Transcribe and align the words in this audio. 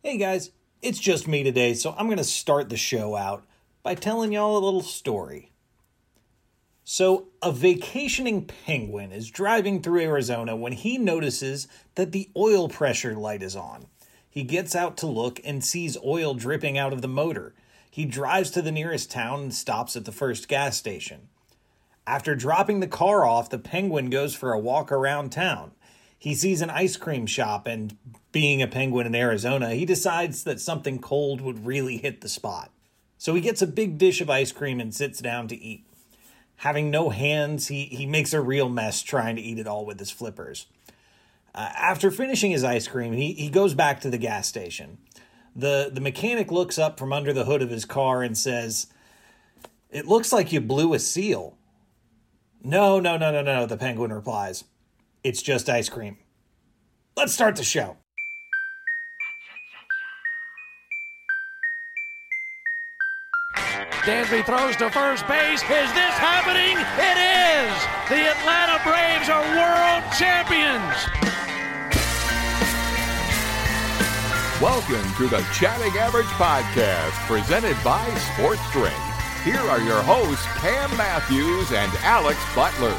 Hey 0.00 0.16
guys, 0.16 0.52
it's 0.80 1.00
just 1.00 1.26
me 1.26 1.42
today, 1.42 1.74
so 1.74 1.92
I'm 1.98 2.06
going 2.06 2.18
to 2.18 2.24
start 2.24 2.68
the 2.68 2.76
show 2.76 3.16
out 3.16 3.44
by 3.82 3.96
telling 3.96 4.32
y'all 4.32 4.56
a 4.56 4.64
little 4.64 4.80
story. 4.80 5.50
So, 6.84 7.30
a 7.42 7.50
vacationing 7.50 8.44
penguin 8.44 9.10
is 9.10 9.28
driving 9.28 9.82
through 9.82 10.02
Arizona 10.02 10.54
when 10.54 10.70
he 10.70 10.98
notices 10.98 11.66
that 11.96 12.12
the 12.12 12.30
oil 12.36 12.68
pressure 12.68 13.16
light 13.16 13.42
is 13.42 13.56
on. 13.56 13.86
He 14.30 14.44
gets 14.44 14.76
out 14.76 14.96
to 14.98 15.08
look 15.08 15.40
and 15.44 15.64
sees 15.64 15.98
oil 16.06 16.34
dripping 16.34 16.78
out 16.78 16.92
of 16.92 17.02
the 17.02 17.08
motor. 17.08 17.52
He 17.90 18.04
drives 18.04 18.52
to 18.52 18.62
the 18.62 18.70
nearest 18.70 19.10
town 19.10 19.40
and 19.40 19.54
stops 19.54 19.96
at 19.96 20.04
the 20.04 20.12
first 20.12 20.46
gas 20.46 20.76
station. 20.76 21.28
After 22.06 22.36
dropping 22.36 22.78
the 22.78 22.86
car 22.86 23.26
off, 23.26 23.50
the 23.50 23.58
penguin 23.58 24.10
goes 24.10 24.36
for 24.36 24.52
a 24.52 24.60
walk 24.60 24.92
around 24.92 25.32
town. 25.32 25.72
He 26.16 26.36
sees 26.36 26.62
an 26.62 26.70
ice 26.70 26.96
cream 26.96 27.26
shop, 27.26 27.66
and 27.66 27.96
being 28.38 28.62
a 28.62 28.68
penguin 28.68 29.06
in 29.06 29.14
Arizona, 29.14 29.74
he 29.74 29.84
decides 29.84 30.44
that 30.44 30.60
something 30.60 31.00
cold 31.00 31.40
would 31.40 31.66
really 31.66 31.96
hit 31.96 32.20
the 32.20 32.28
spot. 32.28 32.70
So 33.16 33.34
he 33.34 33.40
gets 33.40 33.62
a 33.62 33.66
big 33.66 33.98
dish 33.98 34.20
of 34.20 34.30
ice 34.30 34.52
cream 34.52 34.78
and 34.78 34.94
sits 34.94 35.18
down 35.18 35.48
to 35.48 35.56
eat 35.56 35.84
having 36.58 36.90
no 36.90 37.10
hands, 37.10 37.68
he, 37.68 37.84
he 37.86 38.04
makes 38.04 38.32
a 38.32 38.40
real 38.40 38.68
mess 38.68 39.02
trying 39.02 39.36
to 39.36 39.42
eat 39.42 39.58
it 39.58 39.66
all 39.66 39.86
with 39.86 39.98
his 39.98 40.10
flippers. 40.10 40.66
Uh, 41.54 41.70
after 41.76 42.10
finishing 42.10 42.50
his 42.50 42.64
ice 42.64 42.86
cream, 42.86 43.12
he, 43.12 43.32
he 43.32 43.48
goes 43.48 43.74
back 43.74 44.00
to 44.00 44.10
the 44.10 44.18
gas 44.18 44.46
station. 44.46 44.98
The, 45.54 45.90
the 45.92 46.00
mechanic 46.00 46.50
looks 46.50 46.78
up 46.78 46.98
from 46.98 47.12
under 47.12 47.32
the 47.32 47.44
hood 47.44 47.62
of 47.62 47.70
his 47.70 47.84
car 47.84 48.22
and 48.22 48.36
says, 48.36 48.88
It 49.90 50.06
looks 50.06 50.32
like 50.32 50.52
you 50.52 50.60
blew 50.60 50.94
a 50.94 50.98
seal. 50.98 51.56
No, 52.62 52.98
no, 52.98 53.16
no, 53.16 53.30
no, 53.30 53.42
no, 53.42 53.66
the 53.66 53.76
penguin 53.76 54.12
replies. 54.12 54.64
It's 55.22 55.42
just 55.42 55.68
ice 55.68 55.88
cream. 55.88 56.18
Let's 57.16 57.32
start 57.32 57.56
the 57.56 57.64
show. 57.64 57.97
Dansby 64.08 64.42
throws 64.46 64.74
to 64.76 64.88
first 64.88 65.28
base. 65.28 65.60
Is 65.60 65.92
this 65.92 66.16
happening? 66.16 66.80
It 66.80 67.18
is! 67.20 67.76
The 68.08 68.32
Atlanta 68.32 68.80
Braves 68.80 69.28
are 69.28 69.44
world 69.52 70.02
champions! 70.16 70.96
Welcome 74.62 75.04
to 75.18 75.28
the 75.28 75.46
Chatting 75.52 75.92
Average 76.00 76.32
Podcast, 76.40 77.12
presented 77.28 77.76
by 77.84 78.02
Sports 78.32 78.62
Drink. 78.72 78.96
Here 79.44 79.60
are 79.60 79.82
your 79.82 80.00
hosts, 80.00 80.46
Cam 80.56 80.88
Matthews 80.96 81.70
and 81.72 81.92
Alex 82.00 82.38
Butler. 82.54 82.96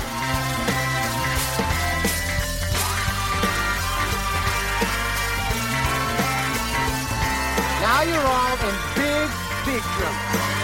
Now 7.82 8.04
you're 8.04 8.30
all 8.30 8.54
in 8.54 8.76
big, 8.94 9.30
big 9.66 9.82
trouble. 9.82 10.59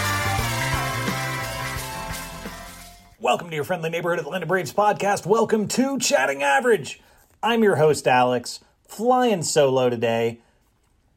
Welcome 3.25 3.49
to 3.49 3.55
your 3.55 3.63
friendly 3.63 3.89
neighborhood 3.89 4.19
Atlanta 4.19 4.45
Braves 4.45 4.71
podcast. 4.71 5.25
Welcome 5.25 5.67
to 5.69 5.97
Chatting 5.97 6.43
Average. 6.43 7.01
I'm 7.41 7.63
your 7.63 7.77
host, 7.77 8.07
Alex, 8.07 8.59
flying 8.87 9.41
solo 9.41 9.89
today. 9.89 10.41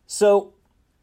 So, 0.07 0.55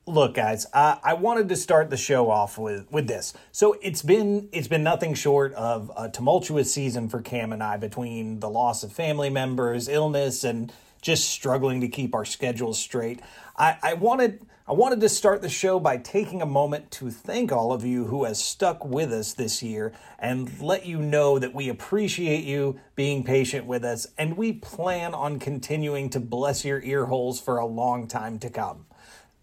look, 0.08 0.34
guys, 0.34 0.66
I, 0.74 0.98
I 1.04 1.14
wanted 1.14 1.48
to 1.50 1.56
start 1.58 1.92
the 1.92 1.96
show 1.96 2.32
off 2.32 2.58
with 2.58 2.92
with 2.92 3.06
this. 3.06 3.36
So 3.52 3.78
it's 3.84 4.02
been 4.02 4.50
it's 4.52 4.68
been 4.68 4.82
nothing 4.82 5.14
short 5.14 5.54
of 5.54 5.92
a 5.96 6.10
tumultuous 6.10 6.74
season 6.74 7.08
for 7.08 7.22
Cam 7.22 7.54
and 7.54 7.62
I 7.62 7.78
between 7.78 8.40
the 8.40 8.50
loss 8.50 8.84
of 8.84 8.92
family 8.92 9.30
members, 9.30 9.88
illness, 9.88 10.44
and 10.44 10.74
just 11.04 11.30
struggling 11.30 11.82
to 11.82 11.88
keep 11.88 12.16
our 12.16 12.26
schedules 12.26 12.80
straight. 12.80 13.22
I, 13.56 13.78
I 13.84 13.94
wanted 13.94 14.44
I 14.68 14.74
wanted 14.74 15.00
to 15.02 15.10
start 15.10 15.44
the 15.44 15.50
show 15.50 15.80
by 15.80 15.98
taking 15.98 16.42
a 16.42 16.46
moment 16.48 16.90
to 16.94 17.12
thank 17.12 17.52
all 17.52 17.72
of 17.72 17.86
you 17.86 18.06
who 18.06 18.24
has 18.24 18.44
stuck 18.44 18.84
with 18.84 19.14
us 19.14 19.32
this 19.32 19.62
year 19.62 19.94
and 20.18 20.60
let 20.60 20.88
you 20.88 20.98
know 20.98 21.38
that 21.38 21.54
we 21.54 21.70
appreciate 21.70 22.46
you 22.46 22.80
being 22.96 23.24
patient 23.24 23.68
with 23.68 23.86
us 23.86 24.08
and 24.18 24.36
we 24.36 24.54
plan 24.54 25.14
on 25.14 25.38
continuing 25.38 26.10
to 26.10 26.20
bless 26.20 26.66
your 26.66 26.82
ear 26.82 27.06
holes 27.06 27.40
for 27.40 27.60
a 27.60 27.66
long 27.68 28.08
time 28.08 28.40
to 28.40 28.50
come. 28.50 28.88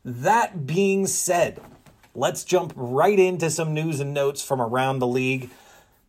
That 0.05 0.67
being 0.67 1.07
said, 1.07 1.61
let's 2.17 2.43
jump 2.43 2.73
right 2.75 3.17
into 3.17 3.49
some 3.49 3.73
news 3.73 4.01
and 4.01 4.13
notes 4.13 4.43
from 4.43 4.61
around 4.61 4.99
the 4.99 5.07
league. 5.07 5.51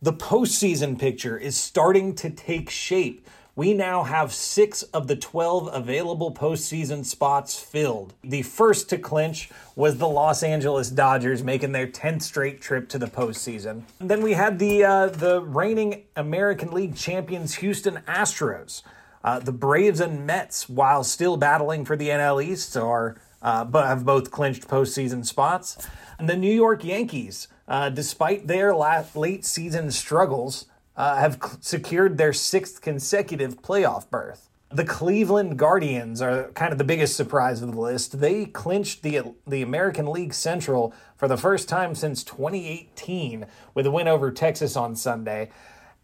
The 0.02 0.14
postseason 0.14 0.98
picture 0.98 1.38
is 1.38 1.56
starting 1.56 2.16
to 2.16 2.32
take 2.32 2.72
shape 2.72 3.23
we 3.56 3.74
now 3.74 4.04
have 4.04 4.34
six 4.34 4.82
of 4.84 5.08
the 5.08 5.16
12 5.16 5.70
available 5.72 6.34
postseason 6.34 7.06
spots 7.06 7.60
filled. 7.60 8.14
The 8.24 8.42
first 8.42 8.90
to 8.90 8.98
clinch 8.98 9.50
was 9.76 9.98
the 9.98 10.08
Los 10.08 10.42
Angeles 10.42 10.90
Dodgers 10.90 11.44
making 11.44 11.72
their 11.72 11.86
10th 11.86 12.24
straight 12.24 12.62
trip 12.62 12.90
to 12.90 12.98
the 12.98 13.06
postseason. 13.06 13.84
And 14.00 14.10
then 14.10 14.24
we 14.24 14.34
had 14.34 14.58
the, 14.58 14.84
uh, 14.84 15.08
the 15.08 15.42
reigning 15.42 16.04
American 16.16 16.72
League 16.72 16.96
champions 16.96 17.56
Houston 17.56 17.98
Astros. 18.08 18.82
Uh, 19.24 19.40
the 19.40 19.54
Braves 19.54 20.00
and 20.00 20.26
Mets, 20.26 20.68
while 20.68 21.04
still 21.04 21.38
battling 21.38 21.86
for 21.86 21.96
the 21.96 22.10
NL 22.10 22.44
East, 22.44 22.76
are 22.76 23.16
uh, 23.44 23.64
but 23.64 23.86
have 23.86 24.06
both 24.06 24.32
clinched 24.32 24.68
postseason 24.68 25.26
spots. 25.26 25.88
And 26.18 26.28
the 26.28 26.36
New 26.36 26.54
York 26.54 26.84
Yankees, 26.84 27.48
uh, 27.68 27.90
despite 27.90 28.48
their 28.48 28.76
late, 28.76 29.16
late 29.16 29.46
season 29.46 29.92
struggles, 29.92 30.66
uh, 30.96 31.18
have 31.18 31.40
secured 31.62 32.18
their 32.18 32.34
sixth 32.34 32.82
consecutive 32.82 33.62
playoff 33.62 34.10
berth. 34.10 34.50
The 34.72 34.86
Cleveland 34.86 35.60
Guardians 35.60 36.20
are 36.20 36.50
kind 36.54 36.72
of 36.72 36.80
the 36.80 36.84
biggest 36.84 37.16
surprise 37.16 37.62
of 37.62 37.72
the 37.74 37.80
list. 37.80 38.20
They 38.20 38.46
clinched 38.46 39.04
the 39.04 39.34
the 39.46 39.62
American 39.62 40.08
League 40.08 40.34
Central 40.34 40.94
for 41.16 41.28
the 41.28 41.38
first 41.38 41.70
time 41.70 41.94
since 41.94 42.24
2018 42.24 43.46
with 43.76 43.86
a 43.86 43.92
win 43.92 44.08
over 44.08 44.32
Texas 44.32 44.76
on 44.76 44.96
Sunday. 44.96 45.52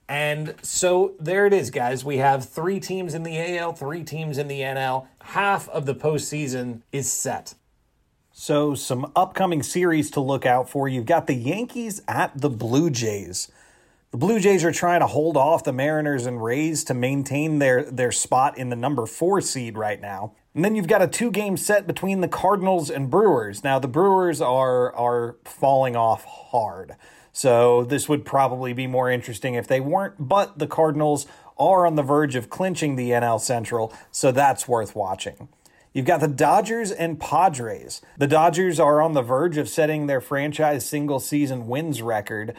And 0.08 0.56
so 0.64 1.14
there 1.20 1.46
it 1.46 1.54
is, 1.54 1.70
guys. 1.70 2.04
We 2.04 2.18
have 2.18 2.50
three 2.50 2.80
teams 2.80 3.14
in 3.14 3.22
the 3.22 3.58
AL, 3.58 3.74
three 3.74 4.04
teams 4.04 4.40
in 4.40 4.48
the 4.48 4.62
NL. 4.62 5.08
Half 5.22 5.70
of 5.70 5.86
the 5.86 5.94
postseason 5.94 6.82
is 6.92 7.12
set. 7.12 7.54
So, 8.32 8.74
some 8.74 9.12
upcoming 9.16 9.62
series 9.62 10.10
to 10.12 10.22
look 10.22 10.46
out 10.46 10.70
for. 10.70 10.88
You've 10.88 11.06
got 11.06 11.28
the 11.28 11.36
Yankees 11.36 12.02
at 12.08 12.40
the 12.40 12.50
Blue 12.50 12.90
Jays. 12.90 13.52
The 14.12 14.18
Blue 14.18 14.40
Jays 14.40 14.66
are 14.66 14.72
trying 14.72 15.02
to 15.02 15.08
hold 15.08 15.38
off 15.38 15.64
the 15.64 15.72
Mariners 15.72 16.26
and 16.26 16.44
Rays 16.44 16.84
to 16.86 16.96
maintain 16.96 17.60
their, 17.60 17.84
their 17.84 18.12
spot 18.12 18.58
in 18.58 18.70
the 18.70 18.76
number 18.76 19.06
four 19.06 19.40
seed 19.40 19.78
right 19.78 20.02
now. 20.02 20.34
And 20.56 20.66
then 20.66 20.76
you've 20.76 20.88
got 20.88 21.04
a 21.04 21.08
two 21.08 21.30
game 21.30 21.56
set 21.58 21.86
between 21.86 22.22
the 22.22 22.28
Cardinals 22.28 22.90
and 22.90 23.12
Brewers. 23.12 23.64
Now, 23.64 23.78
the 23.78 23.88
Brewers 23.88 24.42
are, 24.42 24.92
are 24.96 25.36
falling 25.46 25.96
off 25.96 26.26
hard. 26.26 26.96
So 27.32 27.84
this 27.84 28.10
would 28.10 28.26
probably 28.26 28.74
be 28.74 28.88
more 28.88 29.12
interesting 29.12 29.54
if 29.54 29.68
they 29.68 29.80
weren't, 29.80 30.16
but 30.28 30.58
the 30.58 30.66
Cardinals 30.66 31.28
are 31.60 31.86
on 31.86 31.96
the 31.96 32.02
verge 32.02 32.36
of 32.36 32.50
clinching 32.50 32.96
the 32.96 33.12
NL 33.12 33.40
Central, 33.40 33.94
so 34.12 34.32
that's 34.32 34.68
worth 34.68 34.96
watching. 34.96 35.50
You've 35.94 36.08
got 36.08 36.20
the 36.20 36.28
Dodgers 36.28 36.92
and 36.92 37.20
Padres. 37.20 38.02
The 38.18 38.28
Dodgers 38.28 38.80
are 38.80 39.02
on 39.02 39.14
the 39.14 39.22
verge 39.22 39.58
of 39.58 39.70
setting 39.70 40.08
their 40.08 40.22
franchise 40.22 40.84
single 40.88 41.20
season 41.20 41.68
wins 41.68 42.02
record 42.02 42.56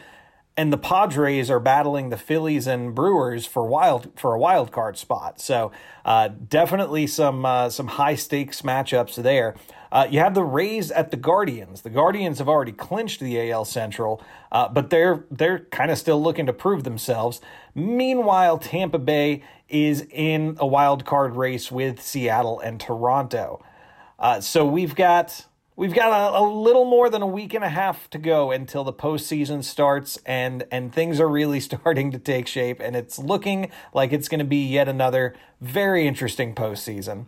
and 0.57 0.71
the 0.71 0.77
Padres 0.77 1.49
are 1.49 1.59
battling 1.59 2.09
the 2.09 2.17
Phillies 2.17 2.67
and 2.67 2.93
Brewers 2.93 3.45
for 3.45 3.65
wild 3.65 4.11
for 4.15 4.33
a 4.33 4.39
wild 4.39 4.71
card 4.71 4.97
spot. 4.97 5.39
So 5.39 5.71
uh, 6.03 6.27
definitely 6.29 7.07
some 7.07 7.45
uh, 7.45 7.69
some 7.69 7.87
high 7.87 8.15
stakes 8.15 8.61
matchups 8.61 9.15
there. 9.15 9.55
Uh, 9.91 10.07
you 10.09 10.19
have 10.19 10.33
the 10.33 10.43
Rays 10.43 10.89
at 10.89 11.11
the 11.11 11.17
Guardians. 11.17 11.81
The 11.81 11.89
Guardians 11.89 12.39
have 12.39 12.47
already 12.47 12.71
clinched 12.71 13.19
the 13.19 13.51
AL 13.51 13.65
Central, 13.65 14.21
uh, 14.51 14.67
but 14.69 14.89
they're 14.89 15.25
they're 15.31 15.59
kind 15.71 15.89
of 15.89 15.97
still 15.97 16.21
looking 16.21 16.45
to 16.45 16.53
prove 16.53 16.83
themselves. 16.83 17.41
Meanwhile, 17.73 18.57
Tampa 18.59 18.99
Bay 18.99 19.43
is 19.69 20.05
in 20.11 20.57
a 20.59 20.67
wild 20.67 21.05
card 21.05 21.35
race 21.35 21.71
with 21.71 22.01
Seattle 22.01 22.59
and 22.59 22.79
Toronto. 22.79 23.63
Uh, 24.19 24.39
so 24.39 24.65
we've 24.65 24.95
got 24.95 25.45
We've 25.81 25.95
got 25.95 26.11
a, 26.11 26.37
a, 26.37 26.45
little 26.45 26.85
more 26.85 27.09
than 27.09 27.23
a 27.23 27.27
week 27.27 27.55
and 27.55 27.63
a 27.63 27.69
half 27.69 28.07
to 28.11 28.19
go 28.19 28.51
until 28.51 28.83
the 28.83 28.93
postseason 28.93 29.63
starts, 29.63 30.19
and 30.27 30.63
and 30.69 30.93
things 30.93 31.19
are 31.19 31.27
really 31.27 31.59
starting 31.71 32.11
to 32.11 32.19
take 32.19 32.45
shape, 32.45 32.79
and 32.79 32.95
it's 32.95 33.17
looking 33.17 33.71
like 33.91 34.13
it's 34.13 34.27
going 34.27 34.37
to 34.37 34.45
be 34.45 34.63
yet 34.63 34.87
another 34.87 35.33
very 35.59 36.05
interesting 36.05 36.53
postseason. 36.53 37.25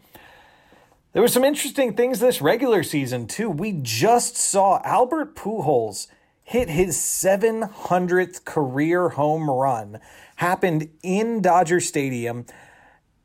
There 1.13 1.23
were 1.23 1.27
some 1.27 1.43
interesting 1.43 1.95
things 1.95 2.19
this 2.19 2.43
regular 2.43 2.83
season, 2.83 3.25
too. 3.25 3.49
We 3.49 3.71
just 3.81 4.37
saw 4.37 4.79
Albert 4.83 5.35
Pujols 5.35 6.05
hit 6.43 6.69
his 6.69 6.95
700th 6.95 8.45
career 8.45 9.09
home 9.09 9.49
run, 9.49 9.99
happened 10.35 10.91
in 11.01 11.41
Dodger 11.41 11.79
Stadium, 11.79 12.45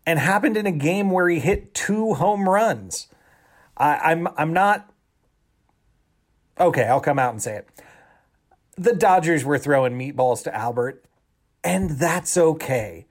and 0.07 0.19
happened 0.19 0.57
in 0.57 0.65
a 0.65 0.73
game 0.73 1.11
where 1.11 1.29
he 1.29 1.39
hit 1.39 1.75
two 1.75 2.15
home 2.15 2.49
runs. 2.49 3.09
I, 3.77 3.97
I'm 3.97 4.27
I'm 4.39 4.55
not 4.55 4.91
okay. 6.61 6.85
I'll 6.85 7.01
come 7.01 7.19
out 7.19 7.33
and 7.33 7.43
say 7.43 7.57
it. 7.57 7.69
The 8.77 8.95
Dodgers 8.95 9.45
were 9.45 9.59
throwing 9.59 9.99
meatballs 9.99 10.45
to 10.45 10.55
Albert, 10.55 11.05
and 11.65 11.91
that's 11.91 12.37
okay. 12.37 13.07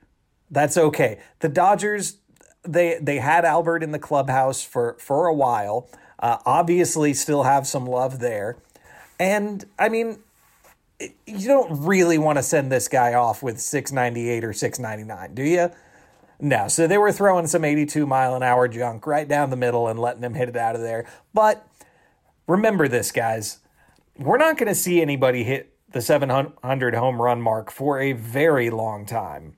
That's 0.50 0.78
okay. 0.78 1.20
The 1.40 1.50
Dodgers 1.50 2.18
they 2.64 3.00
they 3.02 3.18
had 3.18 3.46
Albert 3.46 3.84
in 3.84 3.92
the 3.92 4.00
clubhouse 4.00 4.64
for 4.64 4.96
for 5.00 5.28
a 5.28 5.34
while. 5.34 5.90
Uh, 6.20 6.38
obviously, 6.46 7.14
still 7.14 7.44
have 7.44 7.68
some 7.68 7.86
love 7.86 8.20
there, 8.20 8.58
and 9.20 9.66
I 9.78 9.90
mean, 9.90 10.20
you 11.00 11.48
don't 11.48 11.86
really 11.86 12.18
want 12.18 12.38
to 12.38 12.44
send 12.44 12.72
this 12.72 12.88
guy 12.88 13.14
off 13.14 13.44
with 13.44 13.60
698 13.60 14.44
or 14.44 14.54
699, 14.54 15.36
do 15.36 15.44
you? 15.44 15.70
No. 16.40 16.68
So 16.68 16.88
they 16.88 16.98
were 16.98 17.12
throwing 17.12 17.48
some 17.48 17.64
82 17.64 18.06
mile 18.06 18.36
an 18.36 18.44
hour 18.44 18.68
junk 18.68 19.06
right 19.06 19.28
down 19.28 19.50
the 19.50 19.56
middle 19.56 19.88
and 19.88 20.00
letting 20.00 20.24
him 20.24 20.34
hit 20.34 20.50
it 20.50 20.58
out 20.58 20.76
of 20.76 20.82
there. 20.82 21.06
But 21.34 21.68
remember 22.48 22.88
this, 22.88 23.12
guys. 23.12 23.60
We're 24.18 24.38
not 24.38 24.58
going 24.58 24.70
to 24.70 24.76
see 24.76 25.02
anybody 25.02 25.44
hit 25.44 25.74
the 25.92 26.02
700 26.02 26.96
home 26.96 27.22
run 27.22 27.42
mark 27.42 27.72
for 27.72 28.00
a 28.00 28.14
very 28.14 28.70
long 28.70 29.06
time. 29.06 29.56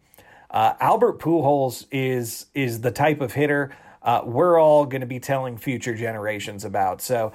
Uh, 0.52 0.74
Albert 0.80 1.20
Pujols 1.20 1.86
is 1.92 2.48
is 2.56 2.82
the 2.82 2.92
type 2.92 3.22
of 3.22 3.34
hitter 3.34 3.72
uh, 4.02 4.22
we're 4.26 4.60
all 4.60 4.86
going 4.86 5.02
to 5.02 5.08
be 5.08 5.20
telling 5.20 5.58
future 5.58 5.94
generations 5.96 6.64
about. 6.64 7.02
So, 7.02 7.32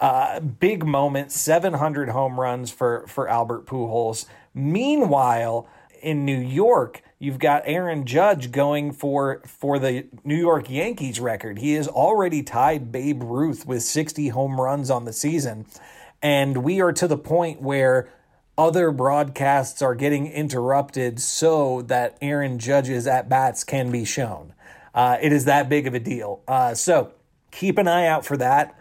uh, 0.00 0.40
big 0.40 0.84
moment, 0.84 1.32
700 1.32 2.10
home 2.10 2.38
runs 2.38 2.70
for 2.70 3.06
for 3.06 3.28
Albert 3.28 3.66
Pujols. 3.66 4.26
Meanwhile, 4.54 5.68
in 6.02 6.24
New 6.24 6.38
York, 6.38 7.02
you've 7.18 7.38
got 7.38 7.62
Aaron 7.64 8.04
Judge 8.04 8.50
going 8.52 8.92
for 8.92 9.42
for 9.46 9.78
the 9.78 10.06
New 10.24 10.36
York 10.36 10.70
Yankees 10.70 11.20
record. 11.20 11.58
He 11.58 11.74
has 11.74 11.88
already 11.88 12.42
tied 12.42 12.92
Babe 12.92 13.22
Ruth 13.22 13.66
with 13.66 13.82
60 13.82 14.28
home 14.28 14.60
runs 14.60 14.90
on 14.90 15.04
the 15.04 15.12
season. 15.12 15.66
And 16.22 16.58
we 16.58 16.80
are 16.80 16.92
to 16.92 17.06
the 17.06 17.18
point 17.18 17.62
where 17.62 18.08
other 18.58 18.90
broadcasts 18.90 19.82
are 19.82 19.94
getting 19.94 20.26
interrupted 20.26 21.20
so 21.20 21.82
that 21.82 22.16
Aaron 22.22 22.58
Judge's 22.58 23.06
at 23.06 23.28
bats 23.28 23.64
can 23.64 23.90
be 23.90 24.04
shown. 24.04 24.54
Uh, 24.94 25.18
it 25.20 25.30
is 25.30 25.44
that 25.44 25.68
big 25.68 25.86
of 25.86 25.94
a 25.94 26.00
deal. 26.00 26.42
Uh, 26.48 26.74
so 26.74 27.12
keep 27.50 27.76
an 27.76 27.86
eye 27.86 28.06
out 28.06 28.24
for 28.24 28.36
that 28.38 28.78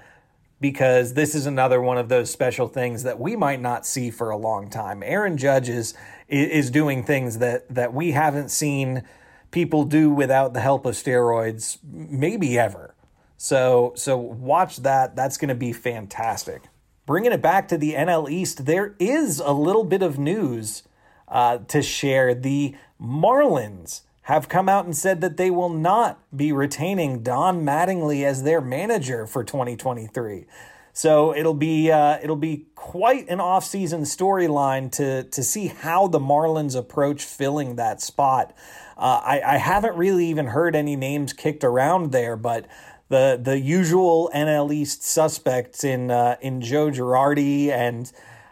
because 0.61 1.13
this 1.13 1.35
is 1.35 1.45
another 1.45 1.81
one 1.81 1.97
of 1.97 2.07
those 2.07 2.31
special 2.31 2.69
things 2.69 3.03
that 3.03 3.19
we 3.19 3.35
might 3.35 3.59
not 3.59 3.85
see 3.85 4.09
for 4.09 4.29
a 4.29 4.37
long 4.37 4.69
time. 4.69 5.03
Aaron 5.03 5.37
Judge 5.37 5.67
is 5.67 5.93
is 6.27 6.69
doing 6.71 7.03
things 7.03 7.37
that 7.39 7.73
that 7.73 7.93
we 7.93 8.11
haven't 8.11 8.49
seen 8.49 9.03
people 9.51 9.83
do 9.83 10.09
without 10.09 10.53
the 10.53 10.59
help 10.59 10.85
of 10.85 10.95
steroids 10.95 11.77
maybe 11.83 12.57
ever. 12.57 12.95
So 13.37 13.93
so 13.95 14.17
watch 14.17 14.77
that. 14.77 15.15
That's 15.15 15.37
going 15.37 15.49
to 15.49 15.55
be 15.55 15.73
fantastic. 15.73 16.63
Bringing 17.05 17.31
it 17.31 17.41
back 17.41 17.67
to 17.67 17.77
the 17.77 17.93
NL 17.93 18.29
East, 18.29 18.65
there 18.65 18.95
is 18.97 19.39
a 19.39 19.51
little 19.51 19.83
bit 19.83 20.01
of 20.01 20.17
news 20.17 20.83
uh, 21.27 21.59
to 21.67 21.81
share. 21.83 22.33
The 22.33 22.75
Marlins 22.99 24.01
have 24.23 24.49
come 24.49 24.67
out 24.67 24.85
and 24.85 24.97
said 24.97 25.21
that 25.21 25.37
they 25.37 25.51
will 25.51 25.69
not 25.69 26.19
be 26.35 26.51
retaining 26.51 27.21
Don 27.21 27.63
Mattingly 27.63 28.25
as 28.25 28.41
their 28.41 28.59
manager 28.59 29.27
for 29.27 29.43
2023. 29.43 30.47
So 30.95 31.35
it'll 31.35 31.53
be 31.53 31.91
uh, 31.91 32.19
it'll 32.23 32.37
be 32.37 32.67
quite 32.73 33.27
an 33.27 33.41
off-season 33.41 34.03
storyline 34.03 34.89
to 34.93 35.23
to 35.23 35.43
see 35.43 35.67
how 35.67 36.07
the 36.07 36.19
Marlins 36.19 36.73
approach 36.73 37.25
filling 37.25 37.75
that 37.75 38.01
spot. 38.01 38.55
Uh, 38.95 39.19
I, 39.21 39.41
I 39.41 39.57
haven't 39.57 39.97
really 39.97 40.27
even 40.27 40.47
heard 40.47 40.73
any 40.73 40.95
names 40.95 41.33
kicked 41.33 41.65
around 41.65 42.13
there, 42.13 42.37
but 42.37 42.67
the 43.09 43.37
the 43.41 43.59
usual 43.59 44.31
NL 44.33 44.73
East 44.73 45.03
suspects 45.03 45.83
in 45.83 46.11
uh, 46.11 46.37
in 46.39 46.61
Joe 46.61 46.89
Girardi 46.89 47.67
and 47.67 48.09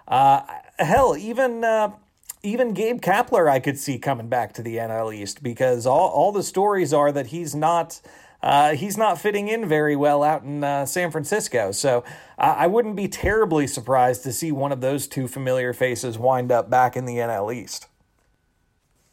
uh, 0.10 0.42
hell 0.80 1.16
even 1.16 1.64
uh, 1.64 1.94
even 2.44 2.74
Gabe 2.74 3.00
Kapler 3.00 3.50
I 3.50 3.62
could 3.62 3.80
see 3.80 3.98
coming 3.98 4.28
back 4.28 4.52
to 4.56 4.62
the 4.62 4.76
NL 4.76 5.16
East 5.16 5.44
because 5.44 5.86
all 5.86 6.10
all 6.10 6.34
the 6.34 6.44
stories 6.44 6.92
are 6.94 7.14
that 7.14 7.28
he's 7.28 7.56
not. 7.56 8.02
Uh, 8.44 8.76
he's 8.76 8.98
not 8.98 9.20
fitting 9.20 9.48
in 9.48 9.68
very 9.68 9.96
well 9.96 10.22
out 10.22 10.44
in 10.44 10.64
uh, 10.64 10.86
San 10.86 11.10
Francisco. 11.10 11.72
So 11.72 12.04
I 12.38 12.68
wouldn't 12.68 12.98
be 12.98 13.08
terribly 13.08 13.68
surprised 13.68 14.24
to 14.24 14.34
see 14.34 14.52
one 14.52 14.74
of 14.74 14.82
those 14.82 15.08
two 15.08 15.30
familiar 15.30 15.72
faces 15.72 16.20
wind 16.20 16.52
up 16.52 16.70
back 16.70 16.98
in 16.98 17.06
the 17.06 17.16
NL 17.16 17.56
East. 17.56 17.88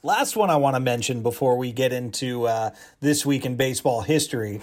Last 0.02 0.34
one 0.34 0.50
I 0.50 0.56
want 0.56 0.74
to 0.74 0.80
mention 0.80 1.22
before 1.22 1.56
we 1.56 1.70
get 1.70 1.92
into 1.92 2.48
uh, 2.48 2.70
this 3.00 3.24
week 3.24 3.46
in 3.46 3.54
baseball 3.54 4.00
history 4.00 4.60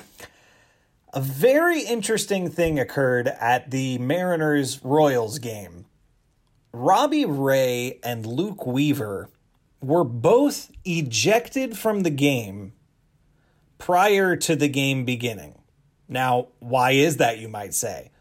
a 1.14 1.22
very 1.22 1.81
interesting 1.81 2.50
thing 2.50 2.80
occurred 2.80 3.28
at 3.28 3.72
the 3.72 3.98
Mariners 3.98 4.84
Royals 4.84 5.40
game. 5.40 5.86
Robbie 6.74 7.25
Ray 7.25 8.00
and 8.04 8.25
Luke 8.25 8.68
Weaver 8.68 9.30
were 9.81 10.04
both 10.04 10.69
ejected 10.86 11.78
from 11.78 12.02
the 12.02 12.10
game 12.10 12.74
prior 13.77 14.35
to 14.35 14.56
the 14.56 14.68
game 14.68 15.06
beginning. 15.06 15.56
Now, 16.07 16.47
why 16.59 16.91
is 16.91 17.18
that, 17.18 17.39
you 17.39 17.50
might 17.50 17.74
say? 17.74 18.12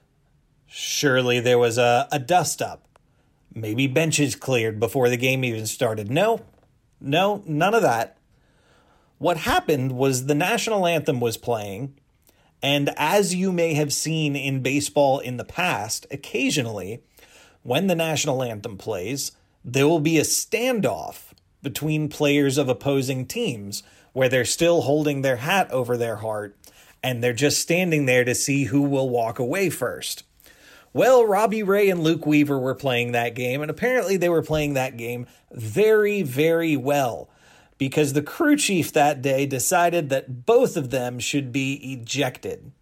Surely 0.66 1.40
there 1.40 1.58
was 1.58 1.78
a, 1.78 2.08
a 2.10 2.18
dust 2.18 2.60
up. 2.60 2.86
Maybe 3.54 3.86
benches 3.86 4.34
cleared 4.34 4.78
before 4.78 5.08
the 5.08 5.16
game 5.16 5.44
even 5.44 5.66
started. 5.66 6.10
No, 6.10 6.44
no, 7.00 7.42
none 7.46 7.74
of 7.74 7.82
that. 7.82 8.18
What 9.18 9.38
happened 9.38 9.92
was 9.92 10.26
the 10.26 10.34
national 10.34 10.86
anthem 10.86 11.20
was 11.20 11.36
playing 11.38 11.94
and 12.62 12.90
as 12.96 13.34
you 13.34 13.52
may 13.52 13.74
have 13.74 13.92
seen 13.92 14.34
in 14.34 14.62
baseball 14.62 15.18
in 15.18 15.36
the 15.36 15.44
past, 15.44 16.06
occasionally, 16.10 17.00
when 17.62 17.86
the 17.86 17.94
national 17.94 18.42
anthem 18.42 18.78
plays, 18.78 19.32
there 19.64 19.86
will 19.86 20.00
be 20.00 20.18
a 20.18 20.22
standoff 20.22 21.32
between 21.62 22.08
players 22.08 22.58
of 22.58 22.68
opposing 22.68 23.26
teams 23.26 23.82
where 24.16 24.30
they're 24.30 24.46
still 24.46 24.80
holding 24.80 25.20
their 25.20 25.36
hat 25.36 25.70
over 25.70 25.94
their 25.94 26.16
heart 26.16 26.56
and 27.02 27.22
they're 27.22 27.34
just 27.34 27.60
standing 27.60 28.06
there 28.06 28.24
to 28.24 28.34
see 28.34 28.64
who 28.64 28.80
will 28.80 29.10
walk 29.10 29.38
away 29.38 29.68
first. 29.68 30.24
Well, 30.94 31.26
Robbie 31.26 31.62
Ray 31.62 31.90
and 31.90 32.00
Luke 32.00 32.24
Weaver 32.24 32.58
were 32.58 32.74
playing 32.74 33.12
that 33.12 33.34
game, 33.34 33.60
and 33.60 33.70
apparently 33.70 34.16
they 34.16 34.30
were 34.30 34.42
playing 34.42 34.72
that 34.72 34.96
game 34.96 35.26
very, 35.52 36.22
very 36.22 36.78
well 36.78 37.28
because 37.76 38.14
the 38.14 38.22
crew 38.22 38.56
chief 38.56 38.90
that 38.94 39.20
day 39.20 39.44
decided 39.44 40.08
that 40.08 40.46
both 40.46 40.78
of 40.78 40.88
them 40.88 41.18
should 41.18 41.52
be 41.52 41.74
ejected. 41.92 42.72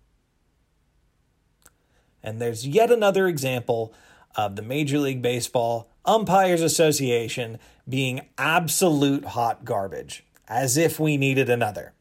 And 2.23 2.41
there's 2.41 2.65
yet 2.65 2.93
another 2.93 3.27
example 3.27 3.93
of 4.37 4.55
the 4.55 4.63
Major 4.63 5.01
League 5.01 5.21
Baseball 5.21 5.91
Umpires 6.05 6.63
Association 6.63 7.59
being 7.89 8.21
absolute 8.39 9.25
hot 9.25 9.65
garbage, 9.65 10.25
as 10.49 10.77
if 10.77 11.01
we 11.01 11.17
needed 11.17 11.49
another. 11.49 11.93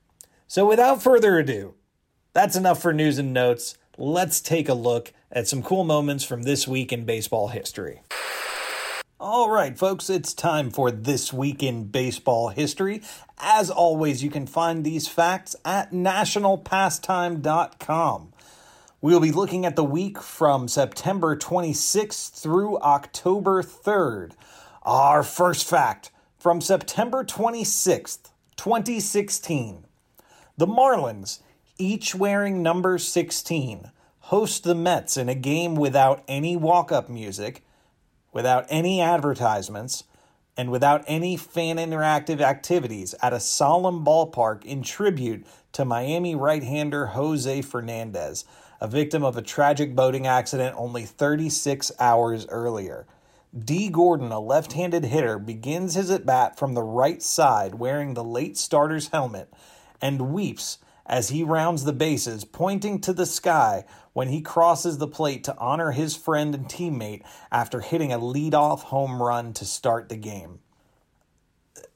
So, 0.48 0.68
without 0.68 1.02
further 1.02 1.40
ado, 1.40 1.74
that's 2.34 2.56
enough 2.56 2.82
for 2.82 2.94
news 2.94 3.18
and 3.18 3.34
notes. 3.34 3.78
Let's 3.98 4.42
take 4.42 4.70
a 4.70 4.74
look 4.74 5.14
at 5.32 5.48
some 5.48 5.64
cool 5.64 5.84
moments 5.84 6.24
from 6.24 6.44
this 6.44 6.68
week 6.68 6.92
in 6.92 7.06
baseball 7.06 7.50
history. 7.50 8.02
All 9.20 9.50
right, 9.50 9.78
folks, 9.78 10.10
it's 10.10 10.34
time 10.34 10.70
for 10.70 10.92
This 10.92 11.32
Week 11.32 11.64
in 11.64 11.86
Baseball 11.86 12.50
History. 12.50 13.02
As 13.38 13.70
always, 13.70 14.22
you 14.22 14.30
can 14.30 14.46
find 14.46 14.84
these 14.84 15.08
facts 15.08 15.56
at 15.64 15.92
nationalpastime.com. 15.92 18.34
We'll 19.00 19.22
be 19.22 19.32
looking 19.32 19.66
at 19.66 19.78
the 19.78 19.84
week 19.86 20.22
from 20.22 20.68
September 20.68 21.38
26th 21.38 22.32
through 22.32 22.80
October 22.80 23.64
3rd. 23.64 24.34
Our 24.84 25.24
first 25.24 25.70
fact 25.70 26.12
from 26.38 26.60
September 26.60 27.24
26th, 27.24 28.32
2016. 28.58 29.86
The 30.58 30.68
Marlins, 30.68 31.40
each 31.78 32.14
wearing 32.16 32.64
number 32.64 32.98
16, 32.98 33.92
host 34.20 34.64
the 34.64 34.76
Mets 34.76 35.18
in 35.18 35.30
a 35.30 35.36
game 35.36 35.76
without 35.76 36.24
any 36.28 36.56
walk 36.56 36.92
up 36.92 37.10
music 37.10 37.64
without 38.34 38.66
any 38.70 39.00
advertisements, 39.00 40.04
and 40.58 40.70
without 40.70 41.04
any 41.08 41.38
fan 41.38 41.78
interactive 41.78 42.42
activities 42.42 43.16
at 43.22 43.34
a 43.34 43.40
solemn 43.40 44.04
ballpark 44.06 44.64
in 44.66 44.84
tribute 44.84 45.46
to 45.72 45.86
Miami 45.86 46.36
right 46.36 46.64
hander 46.64 47.08
Jose 47.08 47.62
Fernandez, 47.62 48.46
a 48.80 48.88
victim 48.88 49.24
of 49.24 49.38
a 49.38 49.42
tragic 49.42 49.96
boating 49.96 50.28
accident 50.28 50.76
only 50.78 51.06
36 51.06 51.92
hours 52.00 52.46
earlier. 52.50 53.08
Dee 53.58 53.90
Gordon, 53.90 54.32
a 54.32 54.40
left 54.40 54.74
handed 54.74 55.06
hitter, 55.06 55.38
begins 55.38 55.94
his 55.94 56.10
at 56.10 56.26
bat 56.26 56.58
from 56.58 56.74
the 56.74 56.82
right 56.82 57.22
side 57.22 57.76
wearing 57.76 58.14
the 58.14 58.24
late 58.24 58.58
starter's 58.58 59.10
helmet 59.10 59.54
and 60.02 60.34
weeps 60.34 60.80
as 61.06 61.30
he 61.30 61.44
rounds 61.44 61.84
the 61.84 61.94
bases, 61.94 62.46
pointing 62.46 63.00
to 63.02 63.14
the 63.14 63.26
sky 63.26 63.86
when 64.14 64.30
he 64.30 64.42
crosses 64.42 64.98
the 64.98 65.08
plate 65.08 65.44
to 65.44 65.58
honor 65.58 65.92
his 65.92 66.16
friend 66.16 66.56
and 66.56 66.66
teammate 66.66 67.24
after 67.52 67.82
hitting 67.82 68.12
a 68.12 68.20
leadoff 68.20 68.84
home 68.84 69.22
run 69.22 69.54
to 69.54 69.66
start 69.66 70.10
the 70.10 70.16
game. 70.16 70.60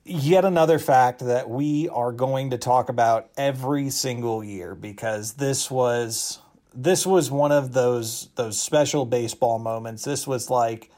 Yet 0.04 0.46
another 0.46 0.78
fact 0.78 1.20
that 1.26 1.50
we 1.50 1.90
are 1.90 2.12
going 2.12 2.52
to 2.52 2.58
talk 2.58 2.90
about 2.90 3.30
every 3.36 3.90
single 3.90 4.44
year 4.44 4.76
because 4.76 5.34
this 5.34 5.72
was 5.72 6.40
this 6.74 7.06
was 7.06 7.32
one 7.32 7.52
of 7.52 7.74
those 7.74 8.30
those 8.36 8.60
special 8.60 9.06
baseball 9.06 9.58
moments. 9.58 10.04
This 10.04 10.28
was 10.28 10.50
like 10.50 10.92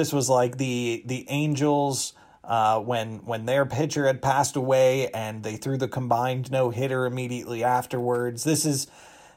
this 0.00 0.14
was 0.14 0.30
like 0.30 0.56
the 0.56 1.02
the 1.04 1.26
Angels 1.28 2.14
uh, 2.42 2.80
when 2.80 3.18
when 3.26 3.44
their 3.44 3.66
pitcher 3.66 4.06
had 4.06 4.22
passed 4.22 4.56
away 4.56 5.08
and 5.08 5.42
they 5.42 5.56
threw 5.56 5.76
the 5.76 5.88
combined 5.88 6.50
no 6.50 6.70
hitter 6.70 7.04
immediately 7.04 7.62
afterwards. 7.62 8.42
This 8.42 8.64
is 8.64 8.86